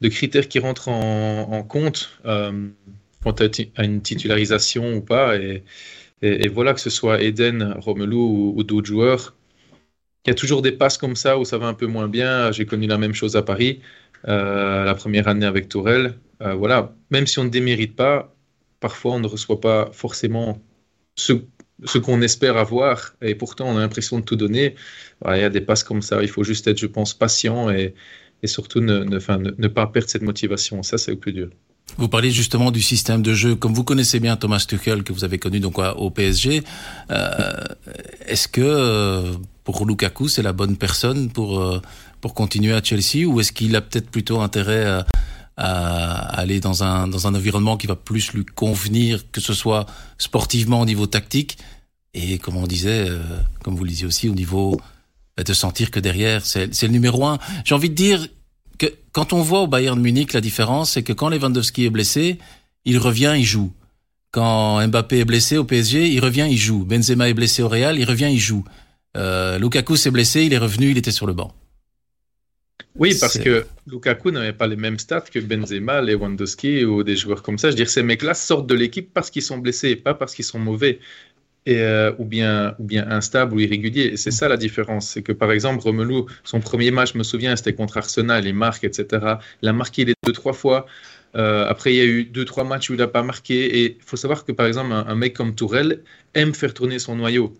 de 0.00 0.08
critères 0.08 0.48
qui 0.48 0.60
rentrent 0.60 0.88
en, 0.88 1.52
en 1.52 1.62
compte 1.62 2.18
quant 3.24 3.34
à 3.76 3.84
une 3.84 4.02
titularisation 4.02 4.94
ou 4.96 5.00
pas. 5.00 5.36
Et, 5.36 5.62
voilà, 6.48 6.74
que 6.74 6.80
ce 6.80 6.90
soit 6.90 7.22
Eden, 7.22 7.74
Romelu 7.78 8.16
ou, 8.16 8.62
d'autres 8.64 8.86
joueurs, 8.86 9.34
il 10.26 10.30
y 10.30 10.32
a 10.32 10.34
toujours 10.34 10.62
des 10.62 10.72
passes 10.72 10.98
comme 10.98 11.16
ça 11.16 11.38
où 11.38 11.44
ça 11.44 11.58
va 11.58 11.66
un 11.66 11.74
peu 11.74 11.86
moins 11.86 12.08
bien. 12.08 12.52
J'ai 12.52 12.66
connu 12.66 12.86
la 12.86 12.98
même 12.98 13.14
chose 13.14 13.36
à 13.36 13.42
Paris, 13.42 13.80
euh, 14.28 14.84
la 14.84 14.94
première 14.94 15.28
année 15.28 15.46
avec 15.46 15.68
Tourelle. 15.68 16.18
Euh, 16.42 16.54
voilà, 16.54 16.94
même 17.10 17.26
si 17.26 17.38
on 17.38 17.44
ne 17.44 17.50
démérite 17.50 17.96
pas, 17.96 18.34
parfois 18.80 19.14
on 19.14 19.20
ne 19.20 19.26
reçoit 19.26 19.60
pas 19.60 19.90
forcément 19.92 20.60
ce, 21.16 21.32
qu'on 21.98 22.22
espère 22.22 22.56
avoir, 22.56 23.14
et 23.22 23.34
pourtant 23.34 23.68
on 23.68 23.76
a 23.76 23.80
l'impression 23.80 24.18
de 24.18 24.24
tout 24.24 24.36
donner. 24.36 24.74
il 25.26 25.38
y 25.38 25.42
a 25.42 25.50
des 25.50 25.60
passes 25.60 25.84
comme 25.84 26.02
ça, 26.02 26.22
il 26.22 26.28
faut 26.28 26.44
juste 26.44 26.66
être, 26.68 26.78
je 26.78 26.86
pense, 26.86 27.14
patient 27.14 27.70
et, 27.70 27.94
surtout 28.44 28.80
ne 28.80 29.68
pas 29.68 29.86
perdre 29.86 30.08
cette 30.10 30.22
motivation. 30.22 30.82
Ça, 30.82 30.98
c'est 30.98 31.12
le 31.12 31.18
plus 31.18 31.32
dur. 31.32 31.50
Vous 31.96 32.08
parlez 32.08 32.30
justement 32.30 32.70
du 32.70 32.82
système 32.82 33.22
de 33.22 33.34
jeu. 33.34 33.54
Comme 33.54 33.72
vous 33.72 33.84
connaissez 33.84 34.18
bien 34.18 34.36
Thomas 34.36 34.64
Tuchel, 34.66 35.04
que 35.04 35.12
vous 35.12 35.24
avez 35.24 35.38
connu 35.38 35.60
donc 35.60 35.78
au 35.78 36.10
PSG, 36.10 36.64
euh, 37.10 37.52
est-ce 38.26 38.48
que 38.48 38.60
euh, 38.60 39.34
pour 39.62 39.86
Lukaku, 39.86 40.28
c'est 40.28 40.42
la 40.42 40.52
bonne 40.52 40.76
personne 40.76 41.30
pour, 41.30 41.60
euh, 41.60 41.80
pour 42.20 42.34
continuer 42.34 42.74
à 42.74 42.82
Chelsea 42.82 43.26
ou 43.26 43.38
est-ce 43.40 43.52
qu'il 43.52 43.76
a 43.76 43.80
peut-être 43.80 44.10
plutôt 44.10 44.40
intérêt 44.40 44.84
à, 44.84 45.06
à, 45.56 46.40
aller 46.40 46.58
dans 46.58 46.82
un, 46.82 47.06
dans 47.06 47.28
un 47.28 47.34
environnement 47.34 47.76
qui 47.76 47.86
va 47.86 47.94
plus 47.96 48.32
lui 48.32 48.44
convenir, 48.44 49.30
que 49.30 49.40
ce 49.40 49.52
soit 49.54 49.86
sportivement 50.18 50.80
au 50.80 50.86
niveau 50.86 51.06
tactique 51.06 51.58
et 52.12 52.38
comme 52.38 52.56
on 52.56 52.66
disait, 52.66 53.08
comme 53.62 53.74
vous 53.74 53.82
le 53.82 53.90
disiez 53.90 54.06
aussi, 54.06 54.28
au 54.28 54.34
niveau 54.34 54.80
de 55.36 55.52
sentir 55.52 55.90
que 55.90 55.98
derrière, 55.98 56.46
c'est 56.46 56.82
le 56.82 56.88
numéro 56.88 57.26
un. 57.26 57.40
J'ai 57.64 57.74
envie 57.74 57.90
de 57.90 57.94
dire, 57.94 58.28
que 58.78 58.86
quand 59.12 59.32
on 59.32 59.42
voit 59.42 59.60
au 59.60 59.66
Bayern 59.66 60.00
Munich, 60.00 60.32
la 60.32 60.40
différence, 60.40 60.92
c'est 60.92 61.02
que 61.02 61.12
quand 61.12 61.28
Lewandowski 61.28 61.84
est 61.86 61.90
blessé, 61.90 62.38
il 62.84 62.98
revient, 62.98 63.34
il 63.36 63.44
joue. 63.44 63.72
Quand 64.30 64.86
Mbappé 64.86 65.20
est 65.20 65.24
blessé 65.24 65.56
au 65.56 65.64
PSG, 65.64 66.08
il 66.08 66.20
revient, 66.20 66.48
il 66.50 66.56
joue. 66.56 66.84
Benzema 66.84 67.28
est 67.28 67.34
blessé 67.34 67.62
au 67.62 67.68
Real, 67.68 67.98
il 67.98 68.04
revient, 68.04 68.30
il 68.32 68.40
joue. 68.40 68.64
Euh, 69.16 69.58
Lukaku 69.58 69.96
s'est 69.96 70.10
blessé, 70.10 70.42
il 70.42 70.52
est 70.52 70.58
revenu, 70.58 70.90
il 70.90 70.98
était 70.98 71.12
sur 71.12 71.26
le 71.26 71.32
banc. 71.32 71.54
Oui, 72.96 73.16
parce 73.20 73.38
que 73.38 73.66
Lukaku 73.86 74.30
n'avait 74.30 74.52
pas 74.52 74.66
les 74.66 74.76
mêmes 74.76 74.98
stats 74.98 75.22
que 75.22 75.38
Benzema, 75.40 76.00
Lewandowski 76.00 76.84
ou 76.84 77.02
des 77.02 77.16
joueurs 77.16 77.42
comme 77.42 77.58
ça. 77.58 77.68
Je 77.68 77.72
veux 77.72 77.76
dire, 77.76 77.90
ces 77.90 78.02
mecs-là 78.02 78.34
sortent 78.34 78.68
de 78.68 78.74
l'équipe 78.74 79.12
parce 79.12 79.30
qu'ils 79.30 79.42
sont 79.42 79.58
blessés, 79.58 79.96
pas 79.96 80.14
parce 80.14 80.34
qu'ils 80.34 80.44
sont 80.44 80.60
mauvais 80.60 81.00
euh, 81.66 82.12
ou, 82.18 82.26
bien, 82.26 82.76
instable 83.08 83.54
ou 83.54 83.60
irrégulier. 83.60 84.10
Et 84.12 84.16
c'est 84.18 84.30
ça 84.30 84.48
la 84.48 84.58
différence. 84.58 85.08
C'est 85.08 85.22
que 85.22 85.32
par 85.32 85.50
exemple, 85.50 85.82
Romelu, 85.82 86.24
son 86.44 86.60
premier 86.60 86.90
match, 86.90 87.14
je 87.14 87.18
me 87.18 87.22
souviens, 87.22 87.56
c'était 87.56 87.72
contre 87.72 87.96
Arsenal, 87.96 88.46
il 88.46 88.54
marque, 88.54 88.84
etc. 88.84 89.36
Il 89.62 89.68
a 89.68 89.72
marqué 89.72 90.04
les 90.04 90.14
deux, 90.26 90.32
trois 90.32 90.52
fois. 90.52 90.84
Euh, 91.36 91.66
après, 91.66 91.94
il 91.94 91.96
y 91.96 92.00
a 92.02 92.04
eu 92.04 92.24
deux, 92.24 92.44
trois 92.44 92.64
matchs 92.64 92.90
où 92.90 92.92
il 92.92 92.98
n'a 92.98 93.08
pas 93.08 93.22
marqué. 93.22 93.64
Et 93.78 93.96
il 93.96 94.02
faut 94.04 94.18
savoir 94.18 94.44
que 94.44 94.52
par 94.52 94.66
exemple, 94.66 94.92
un, 94.92 95.14
mec 95.14 95.32
comme 95.34 95.54
Tourelle 95.54 96.02
aime 96.34 96.54
faire 96.54 96.74
tourner 96.74 96.98
son 96.98 97.16
noyau. 97.16 97.56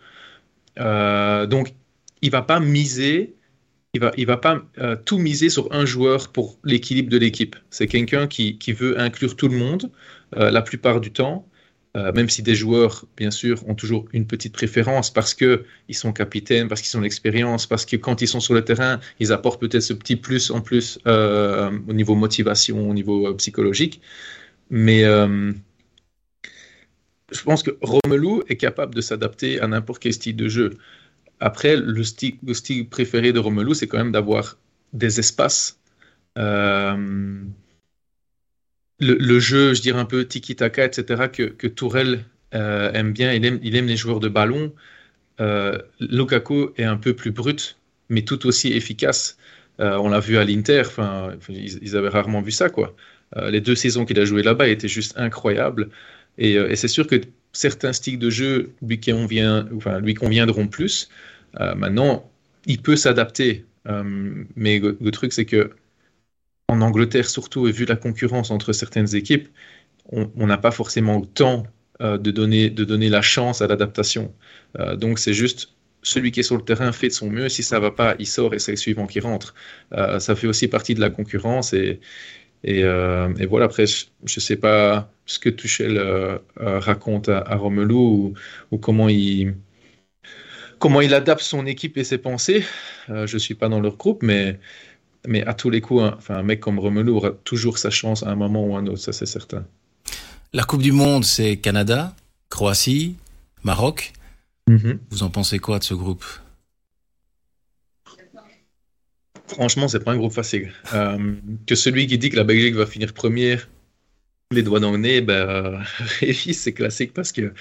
Euh, 0.78 1.46
donc, 1.46 1.74
il 2.20 2.30
va 2.30 2.42
pas 2.42 2.60
miser. 2.60 3.34
Il 3.94 4.00
va, 4.00 4.12
il 4.18 4.26
va 4.26 4.36
pas 4.36 4.60
tout 5.06 5.18
miser 5.18 5.48
sur 5.48 5.72
un 5.72 5.86
joueur 5.86 6.30
pour 6.32 6.58
l'équilibre 6.64 7.08
de 7.08 7.16
l'équipe. 7.16 7.56
C'est 7.70 7.86
quelqu'un 7.86 8.26
qui, 8.26 8.58
veut 8.72 9.00
inclure 9.00 9.36
tout 9.36 9.48
le 9.48 9.56
monde 9.56 9.90
la 10.32 10.62
plupart 10.62 11.00
du 11.00 11.12
temps 11.12 11.46
euh, 11.96 12.12
même 12.12 12.28
si 12.28 12.42
des 12.42 12.56
joueurs, 12.56 13.04
bien 13.16 13.30
sûr, 13.30 13.66
ont 13.68 13.76
toujours 13.76 14.06
une 14.12 14.26
petite 14.26 14.52
préférence 14.52 15.12
parce 15.12 15.32
qu'ils 15.32 15.64
sont 15.92 16.12
capitaines, 16.12 16.66
parce 16.66 16.82
qu'ils 16.82 16.98
ont 16.98 17.00
l'expérience, 17.00 17.66
parce 17.66 17.86
que 17.86 17.94
quand 17.94 18.20
ils 18.20 18.26
sont 18.26 18.40
sur 18.40 18.52
le 18.52 18.64
terrain, 18.64 18.98
ils 19.20 19.32
apportent 19.32 19.60
peut-être 19.60 19.82
ce 19.82 19.92
petit 19.92 20.16
plus 20.16 20.50
en 20.50 20.60
plus 20.60 20.98
euh, 21.06 21.70
au 21.86 21.92
niveau 21.92 22.16
motivation, 22.16 22.90
au 22.90 22.94
niveau 22.94 23.28
euh, 23.28 23.34
psychologique. 23.34 24.00
Mais 24.70 25.04
je 25.04 25.54
pense 27.44 27.62
que 27.62 27.70
Romelu 27.80 28.42
est 28.48 28.56
capable 28.56 28.94
de 28.94 29.00
s'adapter 29.00 29.60
à 29.60 29.68
n'importe 29.68 30.02
quel 30.02 30.12
style 30.12 30.36
de 30.36 30.48
jeu. 30.48 30.70
Après, 31.38 31.76
le 31.76 32.02
style, 32.02 32.36
le 32.44 32.54
style 32.54 32.88
préféré 32.88 33.32
de 33.32 33.38
Romelu, 33.38 33.74
c'est 33.74 33.86
quand 33.86 33.98
même 33.98 34.12
d'avoir 34.12 34.58
des 34.92 35.20
espaces 35.20 35.78
le, 39.04 39.38
jeu, 39.38 39.74
je 39.74 39.82
dirais 39.82 40.00
un 40.00 40.04
peu 40.04 40.24
tiki-taka, 40.24 40.84
etc., 40.84 41.28
que, 41.32 41.42
que 41.44 41.66
Tourelle 41.66 42.24
euh, 42.54 42.92
aime 42.92 43.12
bien. 43.12 43.32
Il 43.32 43.44
aime, 43.44 43.58
il 43.62 43.76
aime 43.76 43.86
les 43.86 43.96
joueurs 43.96 44.20
de 44.20 44.28
ballon. 44.28 44.72
Euh, 45.40 45.78
Lukaku 46.00 46.70
est 46.76 46.84
un 46.84 46.96
peu 46.96 47.14
plus 47.14 47.30
brut, 47.30 47.78
mais 48.08 48.22
tout 48.22 48.46
aussi 48.46 48.72
efficace. 48.72 49.36
Euh, 49.80 49.96
on 49.96 50.08
l'a 50.08 50.20
vu 50.20 50.36
à 50.36 50.44
l'Inter, 50.44 50.82
enfin, 50.86 51.32
ils, 51.48 51.96
avaient 51.96 52.08
rarement 52.08 52.40
vu 52.40 52.52
ça, 52.52 52.68
quoi. 52.68 52.94
Euh, 53.36 53.50
les 53.50 53.60
deux 53.60 53.74
saisons 53.74 54.04
qu'il 54.04 54.18
a 54.20 54.24
joué 54.24 54.42
là-bas 54.42 54.68
étaient 54.68 54.88
juste 54.88 55.14
incroyables. 55.18 55.90
Et, 56.38 56.76
c'est 56.76 56.88
sûr 56.88 57.06
que 57.06 57.20
certains 57.52 57.92
styles 57.92 58.18
de 58.18 58.30
jeu 58.30 58.72
lui, 58.82 59.00
convient, 59.00 59.68
enfin, 59.76 60.00
lui 60.00 60.14
conviendront 60.14 60.66
plus. 60.66 61.08
maintenant, 61.76 62.28
il 62.66 62.80
peut 62.82 62.96
s'adapter. 62.96 63.64
mais 64.56 64.80
le 64.80 65.10
truc, 65.10 65.32
c'est 65.32 65.44
que 65.44 65.70
en 66.68 66.80
Angleterre 66.80 67.28
surtout, 67.28 67.68
et 67.68 67.72
vu 67.72 67.84
la 67.84 67.96
concurrence 67.96 68.50
entre 68.50 68.72
certaines 68.72 69.14
équipes, 69.14 69.48
on 70.10 70.46
n'a 70.46 70.58
pas 70.58 70.70
forcément 70.70 71.18
le 71.18 71.26
temps 71.26 71.64
euh, 72.00 72.18
de, 72.18 72.32
donner, 72.32 72.70
de 72.70 72.82
donner 72.82 73.08
la 73.08 73.22
chance 73.22 73.62
à 73.62 73.68
l'adaptation. 73.68 74.34
Euh, 74.80 74.96
donc 74.96 75.20
c'est 75.20 75.32
juste 75.32 75.74
celui 76.02 76.32
qui 76.32 76.40
est 76.40 76.42
sur 76.42 76.56
le 76.56 76.64
terrain 76.64 76.90
fait 76.90 77.06
de 77.06 77.12
son 77.12 77.30
mieux. 77.30 77.48
Si 77.48 77.62
ça 77.62 77.78
va 77.78 77.92
pas, 77.92 78.16
il 78.18 78.26
sort 78.26 78.52
et 78.52 78.58
c'est 78.58 78.72
le 78.72 78.76
suivant 78.76 79.06
qui 79.06 79.20
rentre. 79.20 79.54
Euh, 79.92 80.18
ça 80.18 80.34
fait 80.34 80.48
aussi 80.48 80.66
partie 80.66 80.94
de 80.96 81.00
la 81.00 81.10
concurrence 81.10 81.72
et, 81.72 82.00
voilà. 82.64 83.66
Après, 83.66 83.86
je 83.86 84.06
ne 84.22 84.40
sais 84.40 84.56
pas 84.56 85.08
ce 85.24 85.38
que 85.38 85.50
Tuchel 85.50 86.02
raconte 86.56 87.28
à, 87.28 87.38
à 87.38 87.54
Romelu 87.54 87.94
ou, 87.94 88.34
ou, 88.72 88.78
comment 88.78 89.08
il 89.08 89.54
comment 90.80 91.00
il 91.00 91.14
adapte 91.14 91.42
son 91.42 91.64
équipe 91.66 91.96
et 91.96 92.04
ses 92.04 92.18
pensées. 92.18 92.64
je 93.08 93.38
suis 93.38 93.54
pas 93.54 93.68
dans 93.68 93.80
leur 93.80 93.96
groupe, 93.96 94.22
mais 94.22 94.58
mais 95.26 95.44
à 95.44 95.54
tous 95.54 95.70
les 95.70 95.80
coups, 95.80 96.02
un, 96.02 96.14
enfin, 96.16 96.36
un 96.36 96.42
mec 96.42 96.60
comme 96.60 96.78
Romelu 96.78 97.10
aura 97.10 97.30
toujours 97.30 97.78
sa 97.78 97.90
chance 97.90 98.22
à 98.22 98.30
un 98.30 98.36
moment 98.36 98.64
ou 98.66 98.76
à 98.76 98.80
un 98.80 98.86
autre, 98.86 98.98
ça 98.98 99.12
c'est 99.12 99.26
certain. 99.26 99.64
La 100.52 100.62
Coupe 100.62 100.82
du 100.82 100.92
Monde, 100.92 101.24
c'est 101.24 101.56
Canada, 101.56 102.14
Croatie, 102.48 103.16
Maroc. 103.64 104.12
Mhm. 104.68 105.00
Vous 105.10 105.22
en 105.22 105.30
pensez 105.30 105.58
quoi 105.58 105.78
de 105.78 105.84
ce 105.84 105.94
groupe? 105.94 106.24
Franchement, 109.46 109.88
c'est 109.88 110.02
pas 110.02 110.12
un 110.12 110.16
groupe 110.16 110.32
facile. 110.32 110.72
Euh, 110.94 111.34
que 111.66 111.74
celui 111.74 112.06
qui 112.06 112.18
dit 112.18 112.30
que 112.30 112.36
la 112.36 112.44
Belgique 112.44 112.74
va 112.74 112.86
finir 112.86 113.12
première, 113.12 113.68
les 114.50 114.62
doigts 114.62 114.80
dans 114.80 114.92
le 114.92 114.98
nez, 114.98 115.20
ben, 115.20 115.82
c'est 116.52 116.72
classique 116.72 117.12
parce 117.12 117.32
que 117.32 117.52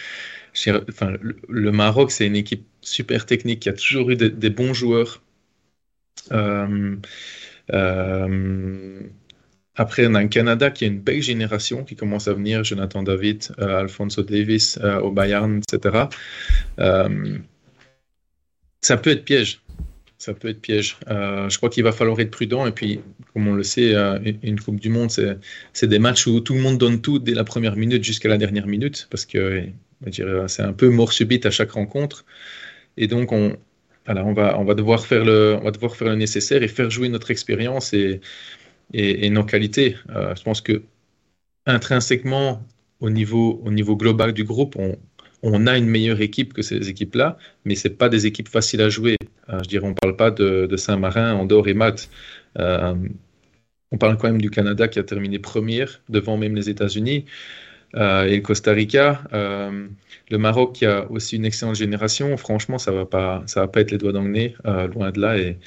enfin, 0.89 1.13
le, 1.47 1.71
Maroc, 1.71 2.11
c'est 2.11 2.27
une 2.27 2.35
équipe 2.35 2.65
super 2.81 3.25
technique 3.25 3.61
qui 3.61 3.69
a 3.69 3.73
toujours 3.73 4.11
eu 4.11 4.15
des, 4.15 4.49
bons 4.49 4.73
joueurs. 4.73 5.21
Euh, 6.31 6.67
euh, 6.67 6.95
après, 9.75 10.05
on 10.07 10.13
a 10.13 10.19
un 10.19 10.27
Canada 10.27 10.69
qui 10.69 10.85
a 10.85 10.87
une 10.87 10.99
belle 10.99 11.21
génération 11.21 11.83
qui 11.83 11.95
commence 11.95 12.27
à 12.27 12.33
venir, 12.33 12.63
Jonathan 12.63 13.03
David, 13.03 13.47
Alfonso 13.57 14.21
Davis 14.23 14.79
au 15.01 15.11
Bayern, 15.11 15.59
etc. 15.59 16.07
ça 18.81 18.97
peut 18.97 19.11
être 19.11 19.25
piège 19.25 19.63
ça 20.23 20.33
peut 20.33 20.47
être 20.47 20.61
piège. 20.61 20.97
Euh, 21.09 21.49
je 21.49 21.57
crois 21.57 21.69
qu'il 21.69 21.83
va 21.83 21.91
falloir 21.91 22.19
être 22.21 22.31
prudent. 22.31 22.65
Et 22.65 22.71
puis, 22.71 23.01
comme 23.33 23.47
on 23.47 23.53
le 23.53 23.63
sait, 23.63 23.93
euh, 23.93 24.17
une 24.41 24.59
Coupe 24.59 24.79
du 24.79 24.89
Monde, 24.89 25.11
c'est 25.73 25.87
des 25.87 25.99
matchs 25.99 26.27
où 26.27 26.39
tout 26.39 26.53
le 26.53 26.61
monde 26.61 26.77
donne 26.77 27.01
tout 27.01 27.19
dès 27.19 27.33
la 27.33 27.43
première 27.43 27.75
minute 27.75 28.03
jusqu'à 28.03 28.29
la 28.29 28.37
dernière 28.37 28.67
minute, 28.67 29.07
parce 29.09 29.25
que 29.25 29.67
c'est 30.47 30.63
un 30.63 30.73
peu 30.73 30.89
mort 30.89 31.11
subite 31.11 31.45
à 31.45 31.51
chaque 31.51 31.71
rencontre. 31.71 32.25
Et 32.95 33.07
donc, 33.07 33.31
on, 33.31 33.57
voilà, 34.05 34.25
on, 34.25 34.33
va, 34.33 34.59
on, 34.59 34.65
va 34.65 34.73
devoir 34.75 35.05
faire 35.05 35.23
le, 35.23 36.15
nécessaire 36.15 36.63
et 36.63 36.67
faire 36.67 36.89
jouer 36.89 37.09
notre 37.09 37.31
expérience 37.31 37.93
et, 37.93 38.19
nos 39.29 39.43
qualités. 39.43 39.95
Euh, 40.09 40.35
je 40.35 40.43
pense 40.43 40.61
que 40.61 40.83
intrinsèquement, 41.65 42.65
au 42.99 43.09
niveau, 43.09 43.61
au 43.65 43.71
niveau 43.71 43.95
global 43.95 44.33
du 44.33 44.43
groupe, 44.43 44.77
on, 45.41 45.67
a 45.67 45.77
une 45.77 45.87
meilleure 45.87 46.21
équipe 46.21 46.53
que 46.53 46.61
ces 46.61 46.89
équipes-là, 46.89 47.37
mais 47.65 47.75
ce 47.75 47.89
pas 47.89 48.09
des 48.09 48.25
équipes 48.25 48.49
faciles 48.49 48.81
à 48.81 48.89
jouer. 48.89 49.17
Euh, 49.49 49.59
je 49.63 49.69
dirais, 49.69 49.85
on 49.85 49.93
parle 49.93 50.15
pas 50.15 50.31
de, 50.31 50.75
Saint-Marin, 50.77 51.33
Andorre 51.33 51.67
et 51.67 51.73
Malte. 51.73 52.09
Euh, 52.59 52.95
on 53.91 53.97
parle 53.97 54.17
quand 54.17 54.27
même 54.27 54.41
du 54.41 54.49
Canada 54.49 54.87
qui 54.87 54.99
a 54.99 55.03
terminé 55.03 55.39
première, 55.39 56.01
devant 56.09 56.37
même 56.37 56.55
les 56.55 56.69
États-Unis, 56.69 57.25
euh, 57.95 58.25
et 58.25 58.35
le 58.37 58.41
Costa 58.41 58.71
Rica. 58.71 59.23
le 59.31 60.37
Maroc 60.37 60.73
qui 60.73 60.85
a 60.85 61.09
aussi 61.11 61.35
une 61.35 61.45
excellente 61.45 61.75
génération. 61.75 62.35
Franchement, 62.37 62.77
ça 62.77 62.91
ne 62.91 62.97
va, 62.97 63.05
pas, 63.05 63.43
va 63.55 63.67
pas 63.67 63.81
être 63.81 63.91
les 63.91 63.97
doigts 63.97 64.13
dans 64.13 64.23
le 64.23 64.29
nez, 64.29 64.55
loin 64.93 65.11
de 65.11 65.19
là. 65.19 65.37
Et, 65.37 65.57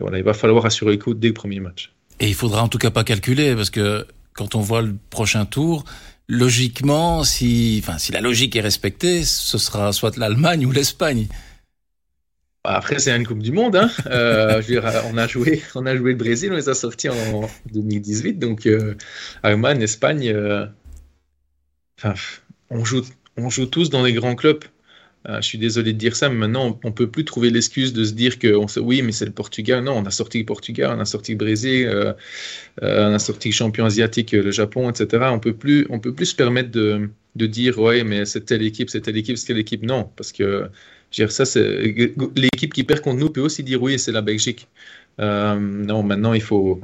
voilà, 0.00 0.18
il 0.18 0.24
va 0.24 0.32
falloir 0.32 0.64
assurer 0.64 0.92
le 0.92 0.98
coup 0.98 1.14
dès 1.14 1.28
le 1.28 1.34
premier 1.34 1.60
match. 1.60 1.92
Et 2.20 2.28
il 2.28 2.34
faudra 2.34 2.62
en 2.62 2.68
tout 2.68 2.78
cas 2.78 2.90
pas 2.90 3.04
calculer, 3.04 3.54
parce 3.54 3.70
que 3.70 4.06
quand 4.32 4.54
on 4.54 4.60
voit 4.60 4.82
le 4.82 4.94
prochain 5.10 5.44
tour, 5.44 5.84
logiquement, 6.28 7.24
si, 7.24 7.82
enfin, 7.82 7.98
si 7.98 8.12
la 8.12 8.20
logique 8.20 8.56
est 8.56 8.60
respectée, 8.60 9.24
ce 9.24 9.58
sera 9.58 9.92
soit 9.92 10.16
l'Allemagne 10.16 10.64
ou 10.64 10.72
l'Espagne. 10.72 11.26
Après, 12.64 13.00
c'est 13.00 13.14
une 13.14 13.26
Coupe 13.26 13.42
du 13.42 13.50
Monde. 13.50 13.74
Hein. 13.74 13.90
Euh, 14.06 14.62
on, 15.12 15.18
a 15.18 15.26
joué, 15.26 15.62
on 15.74 15.84
a 15.84 15.96
joué 15.96 16.12
le 16.12 16.16
Brésil, 16.16 16.52
on 16.52 16.56
les 16.56 16.68
a 16.68 16.74
sortis 16.74 17.08
en 17.08 17.48
2018. 17.72 18.38
Donc, 18.38 18.66
euh, 18.66 18.94
Allemagne, 19.42 19.82
Espagne, 19.82 20.28
euh, 20.28 20.66
on, 22.70 22.84
joue, 22.84 23.02
on 23.36 23.50
joue 23.50 23.66
tous 23.66 23.90
dans 23.90 24.02
les 24.02 24.12
grands 24.12 24.34
clubs. 24.34 24.64
je 25.26 25.40
suis 25.40 25.58
désolé 25.58 25.92
de 25.92 25.98
dire 25.98 26.16
ça, 26.16 26.28
mais 26.28 26.36
maintenant, 26.36 26.78
on 26.84 26.88
ne 26.88 26.92
peut 26.92 27.08
plus 27.08 27.24
trouver 27.24 27.50
l'excuse 27.50 27.92
de 27.92 28.04
se 28.04 28.12
dire 28.12 28.38
que 28.38 28.54
on 28.54 28.66
oui, 28.80 29.02
mais 29.02 29.12
c'est 29.12 29.26
le 29.26 29.32
Portugal. 29.32 29.84
Non, 29.84 29.98
on 29.98 30.06
a 30.06 30.10
sorti 30.10 30.38
le 30.38 30.46
Portugal, 30.46 30.94
on 30.96 31.00
a 31.00 31.04
sorti 31.04 31.32
le 31.32 31.38
Brésil, 31.38 32.14
on 32.80 33.14
a 33.14 33.18
sorti 33.18 33.48
le 33.48 33.54
champion 33.54 33.84
asiatique, 33.84 34.32
le 34.32 34.50
Japon, 34.50 34.90
etc. 34.90 35.24
On 35.30 35.34
on 35.34 35.98
peut 36.00 36.14
plus 36.14 36.26
se 36.26 36.34
permettre 36.34 36.70
de, 36.70 37.46
dire, 37.46 37.78
ouais, 37.78 38.04
mais 38.04 38.24
c'est 38.24 38.44
telle 38.44 38.62
équipe, 38.62 38.90
c'est 38.90 39.02
telle 39.02 39.16
équipe, 39.16 39.38
c'est 39.38 39.46
telle 39.46 39.58
équipe. 39.58 39.82
Non, 39.82 40.10
parce 40.16 40.32
que 40.32 40.68
ça, 41.28 41.60
l'équipe 42.36 42.72
qui 42.72 42.84
perd 42.84 43.00
contre 43.00 43.18
nous 43.18 43.30
peut 43.30 43.40
aussi 43.40 43.62
dire 43.62 43.82
oui, 43.82 43.98
c'est 43.98 44.12
la 44.12 44.22
Belgique. 44.22 44.68
Euh, 45.20 45.58
non, 45.58 46.02
maintenant 46.02 46.32
il 46.32 46.42
faut. 46.42 46.80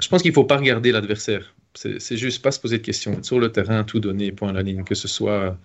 Je 0.00 0.08
pense 0.08 0.22
qu'il 0.22 0.32
faut 0.32 0.44
pas 0.44 0.56
regarder 0.56 0.92
l'adversaire. 0.92 1.54
C'est 1.74 2.16
juste 2.16 2.42
pas 2.42 2.50
se 2.50 2.60
poser 2.60 2.78
de 2.78 2.82
questions. 2.82 3.22
Sur 3.22 3.38
le 3.38 3.50
terrain, 3.50 3.84
tout 3.84 4.00
donner, 4.00 4.30
point 4.32 4.50
à 4.50 4.52
la 4.52 4.62
ligne, 4.62 4.84
que 4.84 4.94
ce 4.94 5.08
soit 5.08 5.56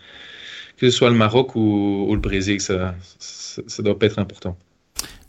que 0.78 0.90
ce 0.90 0.96
soit 0.96 1.10
le 1.10 1.16
Maroc 1.16 1.56
ou, 1.56 2.10
le 2.14 2.20
Brésil, 2.20 2.62
ça, 2.62 2.96
ça, 3.20 3.84
doit 3.84 3.98
pas 3.98 4.06
être 4.06 4.20
important. 4.20 4.58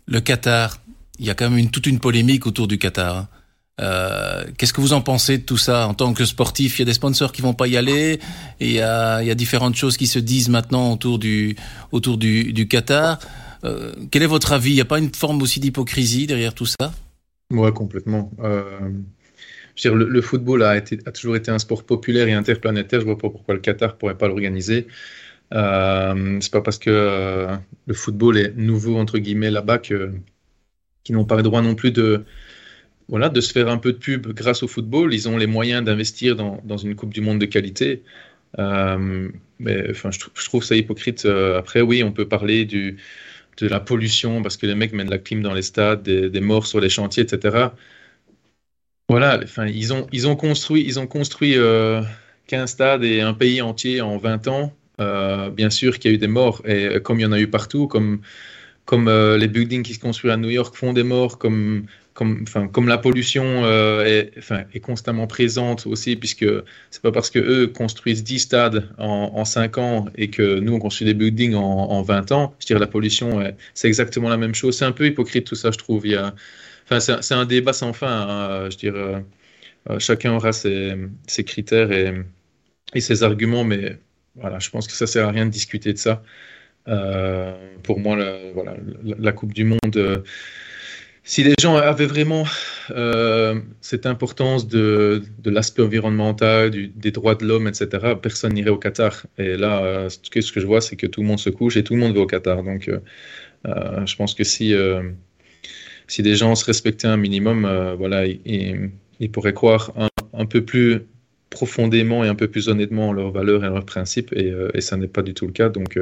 Le 0.06 0.20
Qatar, 0.20 0.78
il 1.18 1.26
y 1.26 1.30
a 1.30 1.34
quand 1.34 1.48
même 1.48 1.58
une, 1.58 1.70
toute 1.70 1.86
une 1.86 1.98
polémique 1.98 2.46
autour 2.46 2.68
du 2.68 2.78
Qatar. 2.78 3.16
Hein. 3.16 3.28
Euh, 3.80 4.44
qu'est-ce 4.56 4.72
que 4.72 4.80
vous 4.80 4.92
en 4.92 5.00
pensez 5.00 5.38
de 5.38 5.44
tout 5.44 5.56
ça? 5.56 5.86
En 5.86 5.94
tant 5.94 6.12
que 6.12 6.24
sportif 6.24 6.78
Il 6.78 6.80
y 6.80 6.82
a 6.82 6.84
des 6.86 6.94
sponsors 6.94 7.30
qui 7.32 7.42
vont 7.42 7.54
pas 7.54 7.68
y 7.68 7.76
aller 7.76 8.18
il 8.58 8.72
y 8.72 8.80
a, 8.80 9.22
il 9.22 9.28
y 9.28 9.30
a 9.30 9.36
différentes 9.36 9.76
choses 9.76 9.96
qui 9.96 10.08
se 10.08 10.18
disent 10.18 10.48
maintenant 10.48 10.92
autour 10.92 11.18
du 11.18 11.56
autour 11.92 12.18
du, 12.18 12.52
du 12.52 12.66
Qatar. 12.66 13.18
Euh, 13.64 13.92
quel 14.10 14.22
est 14.22 14.26
votre 14.26 14.52
avis? 14.52 14.70
Il 14.70 14.74
n'y 14.74 14.80
a 14.80 14.84
pas 14.84 14.98
une 14.98 15.14
forme 15.14 15.42
aussi 15.42 15.60
d'hypocrisie 15.60 16.26
derrière 16.26 16.54
tout 16.54 16.66
ça? 16.66 16.92
Ouais, 17.50 17.72
complètement. 17.72 18.30
Euh, 18.40 18.90
le, 19.84 20.20
football 20.20 20.62
a, 20.62 20.80
toujours 20.80 21.36
été 21.36 21.50
un 21.50 21.58
sport 21.58 21.84
populaire 21.84 22.28
et 22.28 22.32
interplanétaire. 22.32 23.00
Je 23.00 23.04
vois 23.06 23.18
pas 23.18 23.30
pourquoi 23.30 23.54
le 23.54 23.60
Qatar 23.60 23.96
pourrait 23.96 24.18
pas 24.18 24.28
l'organiser. 24.28 24.86
Euh, 25.54 26.38
c'est 26.40 26.52
pas 26.52 26.60
parce 26.60 26.78
que 26.78 26.90
euh, 26.90 27.56
le 27.86 27.94
football 27.94 28.36
est 28.36 28.54
nouveau 28.56 28.98
entre 28.98 29.18
guillemets 29.18 29.50
là-bas 29.50 29.78
qu'ils 29.78 30.20
n'ont 31.10 31.24
pas 31.24 31.36
le 31.36 31.42
droit 31.42 31.62
non 31.62 31.74
plus 31.74 31.90
de 31.90 32.24
se 33.40 33.52
faire 33.52 33.68
un 33.68 33.78
peu 33.78 33.92
de 33.92 33.98
pub 33.98 34.26
grâce 34.28 34.62
au 34.62 34.68
football. 34.68 35.14
Ils 35.14 35.28
ont 35.28 35.36
les 35.38 35.46
moyens 35.46 35.84
d'investir 35.84 36.36
dans, 36.36 36.76
une 36.76 36.94
Coupe 36.94 37.14
du 37.14 37.20
Monde 37.20 37.38
de 37.40 37.46
qualité. 37.46 38.02
Euh, 38.58 39.28
mais 39.58 39.92
je, 39.94 40.44
trouve 40.46 40.64
ça 40.64 40.76
hypocrite. 40.76 41.24
Euh, 41.24 41.58
après, 41.58 41.80
oui, 41.80 42.02
on 42.02 42.12
peut 42.12 42.28
parler 42.28 42.64
de 42.64 42.96
la 43.60 43.80
pollution 43.80 44.42
parce 44.42 44.56
que 44.56 44.66
les 44.66 44.74
mecs 44.74 44.92
mettent 44.92 45.10
la 45.10 45.18
clim 45.18 45.42
dans 45.42 45.54
les 45.54 45.62
stades, 45.62 46.02
des, 46.02 46.30
des 46.30 46.40
morts 46.40 46.66
sur 46.66 46.80
les 46.80 46.88
chantiers, 46.88 47.24
etc. 47.24 47.70
Voilà, 49.08 49.40
enfin, 49.42 49.66
ils 49.66 49.92
ont, 49.94 50.06
ils 50.12 50.28
ont 50.28 50.36
construit, 50.36 50.84
ils 50.86 50.98
ont 51.00 51.06
construit 51.06 51.56
euh, 51.56 52.02
15 52.48 52.70
stades 52.70 53.04
et 53.04 53.22
un 53.22 53.32
pays 53.32 53.62
entier 53.62 54.02
en 54.02 54.18
20 54.18 54.48
ans. 54.48 54.72
Euh, 55.00 55.48
bien 55.50 55.70
sûr 55.70 55.98
qu'il 55.98 56.10
y 56.10 56.14
a 56.14 56.16
eu 56.16 56.18
des 56.18 56.26
morts, 56.26 56.60
et 56.66 57.00
comme 57.02 57.20
il 57.20 57.22
y 57.22 57.26
en 57.26 57.32
a 57.32 57.38
eu 57.40 57.48
partout, 57.48 57.86
comme, 57.86 58.20
comme 58.84 59.08
euh, 59.08 59.38
les 59.38 59.48
buildings 59.48 59.82
qui 59.82 59.94
se 59.94 60.00
construisent 60.00 60.32
à 60.32 60.36
New 60.36 60.50
York 60.50 60.74
font 60.76 60.92
des 60.92 61.04
morts, 61.04 61.38
comme 61.38 61.86
comme, 62.14 62.46
comme 62.72 62.88
la 62.88 62.98
pollution 62.98 63.44
euh, 63.64 64.04
est, 64.04 64.32
est, 64.74 64.80
constamment 64.80 65.28
présente 65.28 65.86
aussi, 65.86 66.16
puisque 66.16 66.44
c'est 66.90 67.00
pas 67.00 67.12
parce 67.12 67.30
que 67.30 67.38
eux 67.38 67.68
construisent 67.68 68.24
10 68.24 68.40
stades 68.40 68.88
en, 68.98 69.30
en, 69.36 69.44
5 69.44 69.78
ans 69.78 70.06
et 70.16 70.28
que 70.28 70.58
nous 70.58 70.74
on 70.74 70.80
construit 70.80 71.06
des 71.06 71.14
buildings 71.14 71.54
en, 71.54 71.60
en 71.62 72.02
20 72.02 72.32
ans, 72.32 72.56
je 72.58 72.66
dirais 72.66 72.80
la 72.80 72.88
pollution, 72.88 73.40
c'est 73.72 73.86
exactement 73.86 74.28
la 74.28 74.36
même 74.36 74.54
chose. 74.56 74.76
C'est 74.76 74.84
un 74.84 74.90
peu 74.90 75.06
hypocrite 75.06 75.46
tout 75.46 75.54
ça, 75.54 75.70
je 75.70 75.78
trouve. 75.78 76.04
Enfin, 76.90 77.00
c'est 77.00 77.34
un 77.34 77.46
débat 77.46 77.72
sans 77.72 77.92
fin. 77.92 78.08
Hein, 78.08 78.70
je 78.70 78.76
dirais, 78.76 79.24
euh, 79.90 79.98
chacun 79.98 80.34
aura 80.34 80.52
ses, 80.52 80.96
critères 81.46 81.92
et, 81.92 83.00
ses 83.00 83.22
arguments, 83.22 83.64
mais 83.64 83.98
voilà, 84.36 84.58
je 84.58 84.70
pense 84.70 84.86
que 84.86 84.92
ça 84.94 85.06
sert 85.06 85.28
à 85.28 85.30
rien 85.30 85.46
de 85.46 85.50
discuter 85.50 85.92
de 85.92 85.98
ça. 85.98 86.22
Euh, 86.88 87.54
pour 87.82 88.00
moi, 88.00 88.16
la, 88.16 88.38
voilà, 88.54 88.76
la, 89.04 89.32
Coupe 89.32 89.52
du 89.52 89.64
Monde 89.64 89.96
euh, 89.96 90.22
si 91.28 91.42
les 91.42 91.52
gens 91.60 91.76
avaient 91.76 92.06
vraiment 92.06 92.44
euh, 92.90 93.60
cette 93.82 94.06
importance 94.06 94.66
de, 94.66 95.22
l'aspect 95.44 95.82
environnemental, 95.82 96.70
des 96.70 97.10
droits 97.10 97.34
de 97.34 97.44
l'homme, 97.44 97.68
etc., 97.68 98.14
personne 98.20 98.54
n'irait 98.54 98.70
au 98.70 98.78
Qatar. 98.78 99.26
Et 99.36 99.58
là, 99.58 99.84
euh, 99.84 100.08
ce 100.08 100.30
que 100.30 100.60
je 100.60 100.66
vois, 100.66 100.80
c'est 100.80 100.96
que 100.96 101.06
tout 101.06 101.20
le 101.20 101.26
monde 101.26 101.38
se 101.38 101.50
couche 101.50 101.76
et 101.76 101.84
tout 101.84 101.92
le 101.92 102.00
monde 102.00 102.14
va 102.14 102.22
au 102.22 102.26
Qatar. 102.26 102.62
Donc, 102.62 102.88
euh, 102.88 103.00
euh 103.66 104.06
je 104.06 104.16
pense 104.16 104.34
que 104.34 104.42
si, 104.42 104.72
euh, 104.72 105.02
si 106.08 106.22
des 106.22 106.34
gens 106.34 106.54
se 106.54 106.64
respectaient 106.64 107.06
un 107.06 107.16
minimum, 107.16 107.64
euh, 107.64 107.94
voilà, 107.94 108.26
ils, 108.26 108.90
ils, 109.20 109.30
pourraient 109.30 109.54
croire 109.54 109.92
un, 109.96 110.08
un, 110.32 110.46
peu 110.46 110.64
plus 110.64 111.02
profondément 111.50 112.24
et 112.24 112.28
un 112.28 112.34
peu 112.34 112.48
plus 112.48 112.68
honnêtement 112.68 113.10
en 113.10 113.12
leurs 113.12 113.30
valeurs 113.30 113.64
et 113.64 113.68
en 113.68 113.74
leurs 113.74 113.86
principes. 113.86 114.32
Et, 114.32 114.52
et 114.74 114.80
ça 114.80 114.96
n'est 114.96 115.08
pas 115.08 115.22
du 115.22 115.34
tout 115.34 115.46
le 115.46 115.52
cas. 115.52 115.68
Donc, 115.68 115.98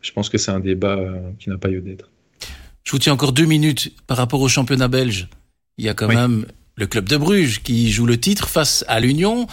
je 0.00 0.12
pense 0.12 0.28
que 0.28 0.38
c'est 0.38 0.50
un 0.50 0.60
débat 0.60 0.98
qui 1.38 1.48
n'a 1.50 1.58
pas 1.58 1.68
lieu 1.68 1.80
d'être. 1.80 2.10
Je 2.84 2.92
vous 2.92 2.98
tiens 2.98 3.12
encore 3.12 3.32
deux 3.32 3.46
minutes 3.46 3.92
par 4.06 4.16
rapport 4.16 4.40
au 4.40 4.48
championnat 4.48 4.88
belge. 4.88 5.28
Il 5.78 5.84
y 5.84 5.88
a 5.88 5.94
quand 5.94 6.08
même 6.08 6.46
le 6.76 6.86
club 6.86 7.08
de 7.08 7.16
Bruges 7.16 7.62
qui 7.62 7.90
joue 7.90 8.06
le 8.06 8.18
titre 8.18 8.48
face 8.48 8.84
à 8.86 9.00
l'Union. 9.00 9.46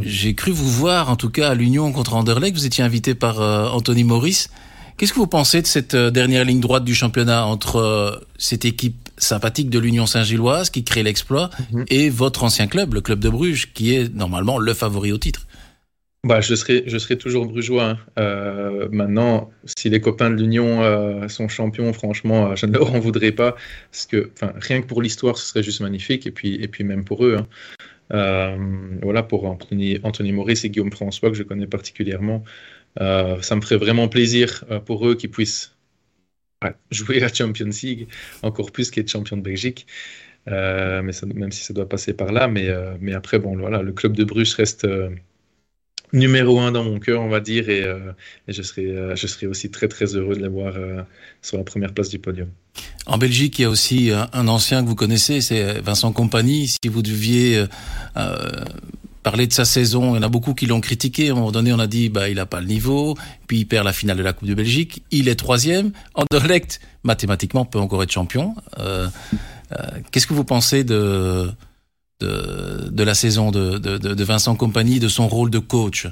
J'ai 0.00 0.34
cru 0.34 0.50
vous 0.50 0.68
voir, 0.68 1.10
en 1.10 1.16
tout 1.16 1.30
cas, 1.30 1.50
à 1.50 1.54
l'Union 1.54 1.92
contre 1.92 2.14
Anderlecht. 2.14 2.56
Vous 2.56 2.66
étiez 2.66 2.82
invité 2.84 3.14
par 3.14 3.40
euh, 3.40 3.68
Anthony 3.68 4.04
Maurice. 4.04 4.50
Qu'est-ce 4.98 5.12
que 5.12 5.18
vous 5.18 5.26
pensez 5.26 5.62
de 5.62 5.66
cette 5.66 5.94
euh, 5.94 6.10
dernière 6.10 6.44
ligne 6.44 6.60
droite 6.60 6.84
du 6.84 6.94
championnat 6.94 7.46
entre 7.46 7.76
euh, 7.76 8.10
cette 8.36 8.64
équipe 8.64 9.08
sympathique 9.16 9.70
de 9.70 9.78
l'Union 9.78 10.06
Saint-Gilloise 10.06 10.70
qui 10.70 10.84
crée 10.84 11.02
l'exploit 11.02 11.50
mhm. 11.72 11.84
et 11.88 12.10
votre 12.10 12.44
ancien 12.44 12.66
club, 12.66 12.94
le 12.94 13.00
club 13.00 13.20
de 13.20 13.28
Bruges, 13.28 13.72
qui 13.72 13.94
est 13.94 14.12
normalement 14.14 14.58
le 14.58 14.74
favori 14.74 15.12
au 15.12 15.18
titre? 15.18 15.46
Bah, 16.24 16.40
je, 16.40 16.56
serai, 16.56 16.82
je 16.86 16.98
serai 16.98 17.16
toujours 17.16 17.46
brugeois. 17.46 17.90
Hein. 17.90 17.98
Euh, 18.18 18.88
maintenant, 18.90 19.50
si 19.64 19.88
les 19.88 20.00
copains 20.00 20.30
de 20.30 20.34
l'Union 20.34 20.82
euh, 20.82 21.28
sont 21.28 21.46
champions, 21.46 21.92
franchement, 21.92 22.50
euh, 22.50 22.56
je 22.56 22.66
ne 22.66 22.72
leur 22.72 22.92
en 22.92 22.98
voudrais 22.98 23.30
pas. 23.30 23.54
Parce 23.92 24.06
que 24.06 24.30
rien 24.40 24.82
que 24.82 24.86
pour 24.86 25.00
l'histoire, 25.00 25.38
ce 25.38 25.46
serait 25.46 25.62
juste 25.62 25.80
magnifique. 25.80 26.26
Et 26.26 26.32
puis, 26.32 26.56
et 26.56 26.66
puis 26.66 26.82
même 26.82 27.04
pour 27.04 27.24
eux. 27.24 27.36
Hein. 27.38 28.56
Voilà, 29.00 29.22
pour 29.22 29.44
Anthony, 29.44 29.98
Anthony 30.02 30.32
Maurice 30.32 30.64
et 30.64 30.70
Guillaume 30.70 30.90
François, 30.90 31.30
que 31.30 31.36
je 31.36 31.44
connais 31.44 31.66
particulièrement. 31.66 32.42
Euh, 33.00 33.40
ça 33.42 33.56
me 33.56 33.60
ferait 33.60 33.76
vraiment 33.76 34.08
plaisir 34.08 34.64
pour 34.86 35.06
eux 35.06 35.14
qu'ils 35.14 35.30
puissent 35.30 35.76
jouer 36.90 37.20
la 37.20 37.32
Champions 37.32 37.70
League, 37.82 38.08
encore 38.42 38.72
plus 38.72 38.90
qu'être 38.90 39.10
champion 39.10 39.36
de 39.36 39.42
Belgique. 39.42 39.86
mais 40.46 41.12
ça, 41.12 41.26
même 41.26 41.52
si 41.52 41.62
ça 41.64 41.74
doit 41.74 41.88
passer 41.88 42.14
par 42.14 42.32
là. 42.32 42.48
Mais, 42.48 42.68
mais 43.00 43.14
après, 43.14 43.38
bon, 43.38 43.56
voilà, 43.56 43.82
le 43.82 43.92
club 43.92 44.14
de 44.16 44.24
Bruges 44.24 44.54
reste 44.54 44.86
numéro 46.12 46.60
un 46.60 46.72
dans 46.72 46.84
mon 46.84 46.98
cœur, 46.98 47.20
on 47.20 47.28
va 47.28 47.40
dire, 47.40 47.68
et, 47.68 47.82
euh, 47.82 48.12
je, 48.46 48.62
serai, 48.62 48.86
euh, 48.86 49.16
je 49.16 49.26
serai 49.26 49.46
aussi 49.46 49.70
très 49.70 49.88
très 49.88 50.16
heureux 50.16 50.36
de 50.36 50.42
les 50.42 50.48
voir 50.48 50.74
euh, 50.76 51.02
sur 51.42 51.58
la 51.58 51.64
première 51.64 51.92
place 51.92 52.08
du 52.08 52.18
podium. 52.18 52.48
En 53.06 53.18
Belgique, 53.18 53.58
il 53.58 53.62
y 53.62 53.64
a 53.64 53.70
aussi 53.70 54.10
un 54.12 54.48
ancien 54.48 54.82
que 54.82 54.88
vous 54.88 54.94
connaissez, 54.94 55.40
c'est 55.40 55.80
Vincent 55.80 56.12
Compagnie. 56.12 56.68
Si 56.68 56.88
vous 56.88 57.02
deviez 57.02 57.64
euh, 58.16 58.64
parler 59.28 59.46
de 59.46 59.52
sa 59.52 59.66
saison, 59.66 60.14
il 60.14 60.16
y 60.16 60.20
en 60.20 60.22
a 60.22 60.30
beaucoup 60.30 60.54
qui 60.54 60.64
l'ont 60.64 60.80
critiqué. 60.80 61.28
À 61.28 61.32
un 61.32 61.34
moment 61.34 61.52
donné, 61.52 61.70
on 61.70 61.78
a 61.78 61.86
dit 61.86 62.08
bah 62.08 62.30
il 62.30 62.36
n'a 62.36 62.46
pas 62.46 62.62
le 62.62 62.66
niveau, 62.66 63.14
puis 63.46 63.58
il 63.58 63.66
perd 63.66 63.84
la 63.84 63.92
finale 63.92 64.16
de 64.16 64.22
la 64.22 64.32
Coupe 64.32 64.48
de 64.48 64.54
Belgique. 64.54 65.02
Il 65.10 65.28
est 65.28 65.34
troisième. 65.34 65.92
Anderlecht, 66.14 66.80
mathématiquement, 67.02 67.66
peut 67.66 67.78
encore 67.78 68.02
être 68.02 68.10
champion. 68.10 68.54
Euh, 68.78 69.06
euh, 69.72 69.84
Qu'est-ce 70.10 70.26
que 70.26 70.32
vous 70.32 70.44
pensez 70.44 70.82
de 70.82 71.50
de, 72.20 73.02
la 73.04 73.14
saison 73.14 73.50
de, 73.50 73.76
de, 73.76 74.24
Vincent 74.24 74.56
Compagnie, 74.56 74.98
de 74.98 75.08
son 75.08 75.28
rôle 75.28 75.50
de 75.50 75.58
coach? 75.58 76.08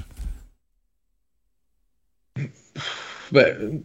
Ben, 3.31 3.81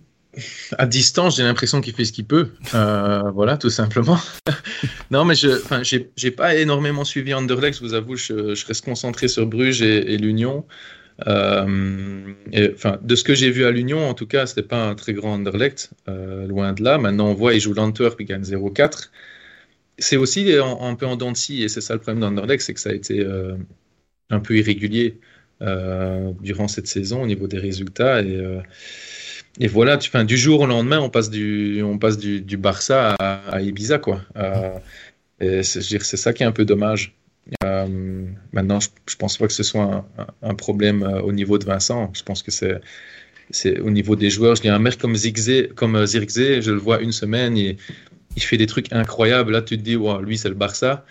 à 0.78 0.86
distance, 0.86 1.36
j'ai 1.36 1.42
l'impression 1.42 1.80
qu'il 1.80 1.94
fait 1.94 2.04
ce 2.04 2.12
qu'il 2.12 2.24
peut. 2.24 2.48
Euh, 2.74 3.30
voilà, 3.34 3.56
tout 3.56 3.70
simplement. 3.70 4.18
non, 5.10 5.24
mais 5.24 5.34
je 5.34 5.50
j'ai 6.16 6.30
pas 6.30 6.54
énormément 6.56 7.04
suivi 7.04 7.34
Anderlecht, 7.34 7.78
je 7.78 7.84
vous 7.84 7.94
avoue, 7.94 8.16
je, 8.16 8.54
je 8.54 8.66
reste 8.66 8.84
concentré 8.84 9.28
sur 9.28 9.46
Bruges 9.46 9.82
et, 9.82 10.16
l'Union. 10.16 10.64
Euh, 11.28 12.32
de 12.50 13.14
ce 13.14 13.22
que 13.24 13.34
j'ai 13.34 13.50
vu 13.50 13.64
à 13.64 13.70
l'Union, 13.70 14.08
en 14.08 14.14
tout 14.14 14.26
cas, 14.26 14.46
c'était 14.46 14.62
pas 14.62 14.88
un 14.88 14.94
très 14.94 15.12
grand 15.12 15.34
Anderlecht, 15.34 15.90
euh, 16.08 16.46
loin 16.46 16.72
de 16.72 16.82
là. 16.82 16.98
Maintenant, 16.98 17.28
on 17.28 17.34
voit, 17.34 17.54
il 17.54 17.60
joue 17.60 17.74
l'Antwerp, 17.74 18.16
il 18.20 18.26
gagne 18.26 18.42
0-4. 18.42 19.10
C'est 19.98 20.16
aussi 20.16 20.50
un 20.58 20.94
peu 20.94 21.06
en 21.06 21.16
dents 21.16 21.32
et 21.50 21.68
c'est 21.68 21.82
ça 21.82 21.94
le 21.94 22.00
problème 22.00 22.20
d'Anderlecht, 22.20 22.62
c'est 22.64 22.74
que 22.74 22.80
ça 22.80 22.90
a 22.90 22.94
été 22.94 23.20
euh, 23.20 23.54
un 24.30 24.40
peu 24.40 24.56
irrégulier 24.56 25.20
durant 26.40 26.66
cette 26.66 26.88
saison 26.88 27.22
au 27.22 27.26
niveau 27.26 27.46
des 27.46 27.58
résultats. 27.58 28.20
Et, 28.22 28.40
et 29.60 29.68
voilà, 29.68 29.98
tu, 29.98 30.10
fin, 30.10 30.24
du 30.24 30.36
jour 30.36 30.60
au 30.60 30.66
lendemain, 30.66 31.00
on 31.00 31.10
passe 31.10 31.30
du, 31.30 31.82
on 31.82 31.98
passe 31.98 32.18
du, 32.18 32.56
Barça 32.56 33.14
à, 33.18 33.60
Ibiza, 33.60 33.98
quoi. 33.98 34.20
Euh, 34.36 35.62
c'est 35.62 36.02
ça 36.02 36.32
qui 36.32 36.42
est 36.42 36.46
un 36.46 36.52
peu 36.52 36.64
dommage. 36.64 37.14
Euh, 37.64 38.24
maintenant, 38.52 38.80
je, 38.80 38.88
je 39.08 39.16
pense 39.16 39.36
pas 39.36 39.46
que 39.48 39.52
ce 39.52 39.64
soit 39.64 40.06
un, 40.42 40.54
problème 40.54 41.02
euh, 41.02 41.20
au 41.22 41.32
niveau 41.32 41.58
de 41.58 41.64
Vincent. 41.64 42.10
Je 42.14 42.22
pense 42.22 42.42
que 42.42 42.50
c'est 42.52 42.80
c'est 43.50 43.80
au 43.80 43.90
niveau 43.90 44.16
des 44.16 44.30
joueurs. 44.30 44.54
Je 44.54 44.62
dis 44.62 44.68
un 44.68 44.78
mec 44.78 44.96
comme 44.96 45.16
Zirkzee, 45.16 45.68
comme 45.74 46.06
Zirkzee, 46.06 46.62
je 46.62 46.70
le 46.70 46.78
vois 46.78 47.00
une 47.00 47.12
semaine, 47.12 47.56
il, 47.56 47.76
il 48.36 48.42
fait 48.42 48.56
des 48.56 48.66
trucs 48.66 48.92
incroyables. 48.92 49.52
Là, 49.52 49.62
tu 49.62 49.76
te 49.76 49.82
dis, 49.82 49.96
wow, 49.96 50.20
lui, 50.20 50.38
c'est 50.38 50.48
le 50.48 50.54
Barça. 50.54 51.04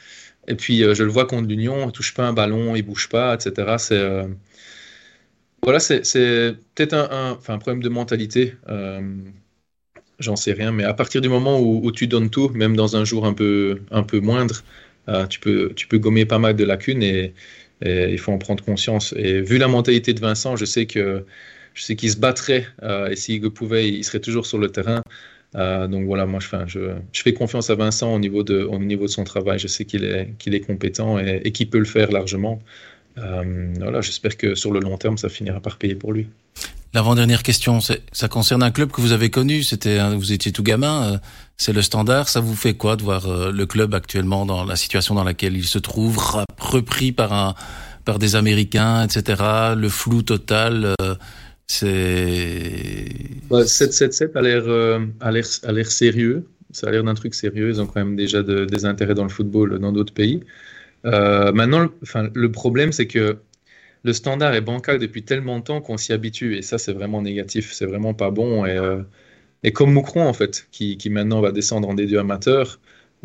Et 0.48 0.56
puis, 0.56 0.84
euh, 0.84 0.96
je 0.96 1.04
le 1.04 1.10
vois 1.10 1.26
contre 1.26 1.48
l'Union, 1.48 1.88
il 1.88 1.92
touche 1.92 2.14
pas 2.14 2.24
un 2.24 2.34
ballon, 2.34 2.76
il 2.76 2.82
bouge 2.82 3.10
pas, 3.10 3.36
etc. 3.36 3.76
C'est 3.78 3.98
euh, 3.98 4.26
voilà, 5.64 5.80
c'est 5.80 6.02
peut-être 6.76 6.94
un, 6.94 7.36
problème 7.58 7.84
de 7.84 7.90
mentalité. 7.90 8.56
Euh, 8.70 9.02
J'en 10.20 10.36
sais 10.36 10.54
rien, 10.54 10.72
mais 10.72 10.84
à 10.84 10.94
partir 10.94 11.20
du 11.22 11.30
moment 11.30 11.60
où, 11.60 11.92
tu 11.92 12.08
donnes 12.08 12.30
tout, 12.30 12.50
même 12.50 12.76
dans 12.76 12.96
un 12.96 13.04
jour 13.06 13.26
un 13.26 13.34
peu, 13.34 13.82
un 13.90 14.04
peu 14.04 14.20
moindre, 14.20 14.64
euh, 15.10 15.26
tu, 15.26 15.40
peux, 15.40 15.74
gommer 15.94 16.26
pas 16.26 16.38
mal 16.38 16.56
de 16.56 16.64
lacunes 16.64 17.04
et, 17.04 17.34
il 17.84 18.20
faut 18.20 18.32
en 18.32 18.38
prendre 18.38 18.64
conscience. 18.64 19.14
Et 19.18 19.42
vu 19.42 19.58
la 19.58 19.68
mentalité 19.68 20.14
de 20.14 20.20
Vincent, 20.20 20.56
je 20.56 20.66
sais 20.66 20.86
qu'il 20.86 21.24
se 22.12 22.18
battrait 22.18 22.68
euh, 22.84 23.10
et 23.10 23.16
s'il 23.16 23.42
pouvait, 23.50 23.90
il 23.90 24.04
serait 24.04 24.20
toujours 24.20 24.46
sur 24.46 24.60
le 24.60 24.70
terrain. 24.70 25.02
Donc 25.56 26.06
voilà, 26.06 26.28
moi 26.28 26.40
je, 26.68 26.94
fais 27.14 27.34
confiance 27.34 27.72
à 27.72 27.76
Vincent 27.76 28.14
au 28.14 28.20
niveau 28.20 28.44
de, 28.44 29.08
son 29.08 29.24
travail. 29.24 29.58
Je 29.58 29.68
sais 29.68 29.86
qu'il 29.86 30.04
est, 30.06 30.34
qu'il 30.38 30.54
est 30.54 30.62
compétent 30.62 31.18
et, 31.20 31.42
et 31.44 31.52
qu'il 31.52 31.70
peut 31.70 31.80
le 31.80 31.86
faire 31.86 32.12
largement. 32.12 32.62
Euh, 33.18 33.74
voilà, 33.80 34.02
j'espère 34.02 34.38
que 34.38 34.56
sur 34.56 34.72
le 34.72 34.80
long 34.80 34.98
terme, 34.98 35.18
ça 35.18 35.30
finira 35.30 35.60
par 35.60 35.78
payer 35.78 35.96
pour 35.96 36.14
lui. 36.14 36.28
L'avant-dernière 36.94 37.42
question, 37.42 37.80
ça 37.80 38.28
concerne 38.28 38.64
un 38.64 38.72
club 38.72 38.92
que 38.92 39.00
vous 39.00 39.14
avez 39.14 39.30
connu. 39.30 39.64
C'était, 39.64 40.00
vous 40.14 40.34
étiez 40.34 40.52
tout 40.52 40.64
gamin. 40.64 41.14
Euh, 41.14 41.18
c'est 41.56 41.72
le 41.72 41.82
Standard. 41.82 42.28
Ça 42.28 42.42
vous 42.42 42.56
fait 42.56 42.74
quoi 42.74 42.98
de 42.98 43.04
voir 43.04 43.28
euh, 43.28 43.52
le 43.52 43.66
club 43.66 43.94
actuellement 43.94 44.46
dans 44.46 44.66
la 44.66 44.76
situation 44.76 45.16
dans 45.16 45.24
laquelle 45.24 45.56
il 45.56 45.66
se 45.66 45.80
trouve, 45.80 46.18
repris 46.60 47.14
par 47.14 47.32
un, 47.32 47.56
par 48.04 48.20
des 48.20 48.36
Américains, 48.36 49.04
etc. 49.04 49.42
Le 49.78 49.88
flou 49.88 50.22
total. 50.22 50.96
C'est. 51.66 53.06
Bah, 53.50 53.64
7-7-7 53.64 54.38
a 54.38 54.42
l'air, 54.42 54.64
a 55.22 55.32
l'air, 55.32 55.46
a 55.64 55.72
l'air 55.72 55.90
sérieux. 55.90 56.46
Ça 56.72 56.88
a 56.88 56.92
l'air 56.92 57.06
d'un 57.06 57.14
truc 57.14 57.36
sérieux. 57.36 57.70
Ils 57.70 57.82
ont 57.82 57.86
quand 57.86 58.04
même 58.04 58.18
déjà 58.18 58.44
de, 58.44 58.66
des 58.66 58.84
intérêts 58.84 59.16
dans 59.16 59.24
le 59.24 59.30
football 59.30 59.80
dans 59.80 59.94
d'autres 59.94 60.14
pays. 60.14 60.42
Euh, 61.06 61.52
maintenant, 61.52 61.90
enfin, 62.04 62.30
le 62.34 62.52
problème, 62.52 62.92
c'est 62.92 63.08
que 63.08 63.40
le 64.04 64.14
standard 64.14 64.54
est 64.54 64.62
bancal 64.62 65.00
depuis 65.00 65.24
tellement 65.24 65.60
de 65.60 65.64
temps 65.64 65.82
qu'on 65.82 65.98
s'y 65.98 66.14
habitue. 66.14 66.58
Et 66.58 66.62
ça, 66.62 66.78
c'est 66.78 66.94
vraiment 66.94 67.22
négatif. 67.22 67.72
C'est 67.74 67.86
vraiment 67.86 68.14
pas 68.14 68.32
bon. 68.32 68.66
Et, 68.66 68.78
euh, 68.78 69.02
et 69.64 69.72
comme 69.74 69.94
Moucron, 69.94 70.28
en 70.28 70.34
fait, 70.34 70.68
qui, 70.72 70.98
qui, 70.98 71.10
maintenant 71.10 71.42
va 71.42 71.52
descendre 71.52 71.90
en 71.90 71.96
D2 71.96 72.20
amateur, 72.20 72.80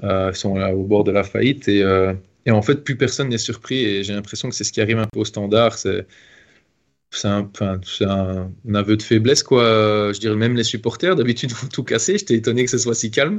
euh, 0.05 0.33
sont 0.33 0.59
au 0.61 0.85
bord 0.85 1.05
de 1.05 1.13
la 1.13 1.25
faillite. 1.25 1.69
Et, 1.69 1.83
euh, 1.83 2.15
et 2.47 2.51
en 2.51 2.63
fait, 2.63 2.85
plus 2.85 2.97
personne 2.97 3.29
n'est 3.29 3.39
surpris. 3.39 3.85
Et 3.85 4.05
j'ai 4.05 4.15
l'impression 4.15 4.49
que 4.49 4.55
c'est 4.55 4.65
ce 4.65 4.73
qui 4.73 4.81
arrive 4.81 4.99
un 4.99 5.07
peu 5.07 5.21
au 5.21 5.25
standard. 5.25 5.79
C'est 5.79 6.07
un, 7.25 7.51
un, 7.61 7.81
un, 8.69 8.75
aveu 8.75 8.97
de 8.97 9.03
faiblesse, 9.03 9.43
quoi. 9.43 10.13
Je 10.13 10.21
dirais 10.21 10.37
même 10.37 10.57
les 10.57 10.65
supporters, 10.65 11.17
d'habitude, 11.17 11.53
vont 11.53 11.69
tout 11.69 11.85
casser. 11.85 12.19
J'étais 12.19 12.35
étonné 12.35 12.65
que 12.65 12.71
ce 12.71 12.79
soit 12.79 12.95
si 12.95 13.11
calme. 13.11 13.39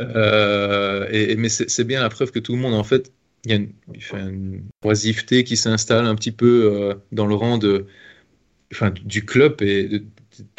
Et, 0.00 1.36
mais 1.36 1.48
c'est 1.50 1.84
bien 1.84 2.00
la 2.00 2.08
preuve 2.08 2.30
que 2.30 2.38
tout 2.38 2.52
le 2.54 2.58
monde, 2.58 2.74
en 2.74 2.84
fait, 2.84 3.12
il 3.44 3.50
y 3.50 3.54
a 3.54 3.56
une, 3.56 3.72
une 4.12 4.64
oisiveté 4.84 5.44
qui 5.44 5.56
s'installe 5.56 6.06
un 6.06 6.14
petit 6.14 6.32
peu 6.32 6.72
euh, 6.72 6.94
dans 7.12 7.26
le 7.26 7.34
rang 7.34 7.58
de, 7.58 7.86
enfin, 8.72 8.90
du 8.90 9.24
club 9.24 9.62
et 9.62 9.88
de, 9.88 10.04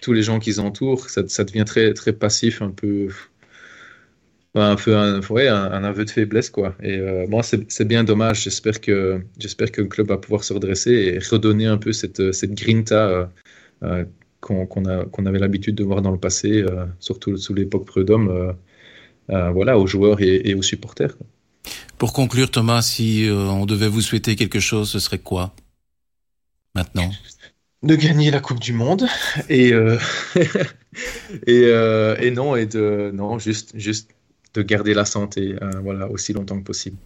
tous 0.02 0.14
les 0.14 0.24
gens 0.24 0.40
qui 0.40 0.54
s'entourent. 0.54 1.10
Ça, 1.10 1.44
devient 1.44 1.66
très, 1.66 1.94
très 1.94 2.14
passif, 2.14 2.62
un 2.62 2.72
peu 2.72 3.10
un 4.56 4.76
peu 4.76 4.96
un, 4.96 5.22
un, 5.22 5.84
aveu 5.84 6.06
de 6.06 6.10
faiblesse 6.10 6.50
quoi. 6.50 6.76
Et 6.82 6.98
euh, 6.98 7.26
c'est 7.42 7.88
bien 7.88 8.04
dommage. 8.04 8.44
J'espère 8.44 8.82
que 8.82 9.22
j'espère 9.40 9.72
que 9.72 9.82
le 9.82 9.88
club 9.88 10.08
va 10.08 10.18
pouvoir 10.18 10.44
se 10.44 10.54
redresser 10.54 10.92
et 10.92 11.20
redonner 11.20 11.66
un 11.66 11.78
peu 11.78 11.92
cette 11.92 12.32
cette 12.34 12.54
grinta 12.54 13.10
euh, 13.10 13.26
euh, 13.84 14.06
qu'on 14.42 14.68
qu 14.68 14.82
qu'on 15.12 15.26
avait 15.26 15.40
l'habitude 15.40 15.76
de 15.76 15.84
voir 15.84 16.02
dans 16.02 16.12
le 16.12 16.20
passé, 16.20 16.62
euh, 16.62 16.86
surtout 17.00 17.38
sous 17.38 17.54
l'époque 17.54 17.86
Prud'homme, 17.86 18.56
voilà, 19.30 19.80
aux 19.80 19.88
joueurs 19.88 20.22
et, 20.22 20.54
aux 20.54 20.62
supporters. 20.62 21.16
Pour 22.04 22.12
conclure, 22.12 22.52
Thomas, 22.52 22.82
si 22.82 23.30
on 23.32 23.66
devait 23.66 23.88
vous 23.88 24.02
souhaiter 24.02 24.36
quelque 24.36 24.60
chose, 24.60 24.90
ce 24.90 25.00
serait 25.00 25.20
quoi? 25.20 25.54
Maintenant 26.76 27.10
de 27.84 27.96
gagner 27.96 28.30
la 28.30 28.42
Coupe 28.42 28.60
du 28.60 28.74
Monde 28.74 29.06
et 29.48 29.72
euh, 29.72 29.98
et, 31.48 31.64
euh, 31.66 32.18
et 32.20 32.32
non 32.32 32.58
et 32.58 32.66
de 32.66 33.12
non 33.14 33.40
juste 33.40 33.72
juste 33.76 34.10
de 34.54 34.62
garder 34.62 34.94
la 34.94 35.06
santé 35.06 35.56
euh, 35.62 35.70
voilà, 35.82 36.10
aussi 36.10 36.34
longtemps 36.34 36.58
que 36.60 36.66
possible. 36.66 36.98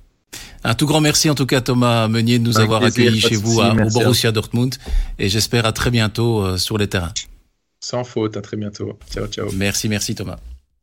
Un 0.64 0.74
tout 0.74 0.88
grand 0.88 1.02
merci 1.02 1.30
en 1.30 1.36
tout 1.36 1.46
cas 1.46 1.62
Thomas 1.62 2.08
Meunier 2.08 2.40
de 2.40 2.44
nous 2.44 2.58
Avec 2.58 2.66
avoir 2.66 2.84
accueillis 2.84 3.22
chez 3.22 3.36
vous 3.36 3.62
à, 3.62 3.74
au 3.74 3.90
Borussia 3.90 4.32
Dortmund 4.32 4.76
et 5.20 5.30
j'espère 5.30 5.66
à 5.68 5.74
très 5.74 5.92
bientôt 5.92 6.44
euh, 6.44 6.58
sur 6.58 6.78
les 6.80 6.88
terrains. 6.88 7.14
Sans 7.80 8.04
faute, 8.04 8.36
à 8.36 8.42
très 8.42 8.58
bientôt. 8.58 8.98
Ciao, 9.14 9.28
ciao. 9.28 9.52
Merci, 9.54 9.90
merci 9.90 10.16
Thomas. 10.16 10.38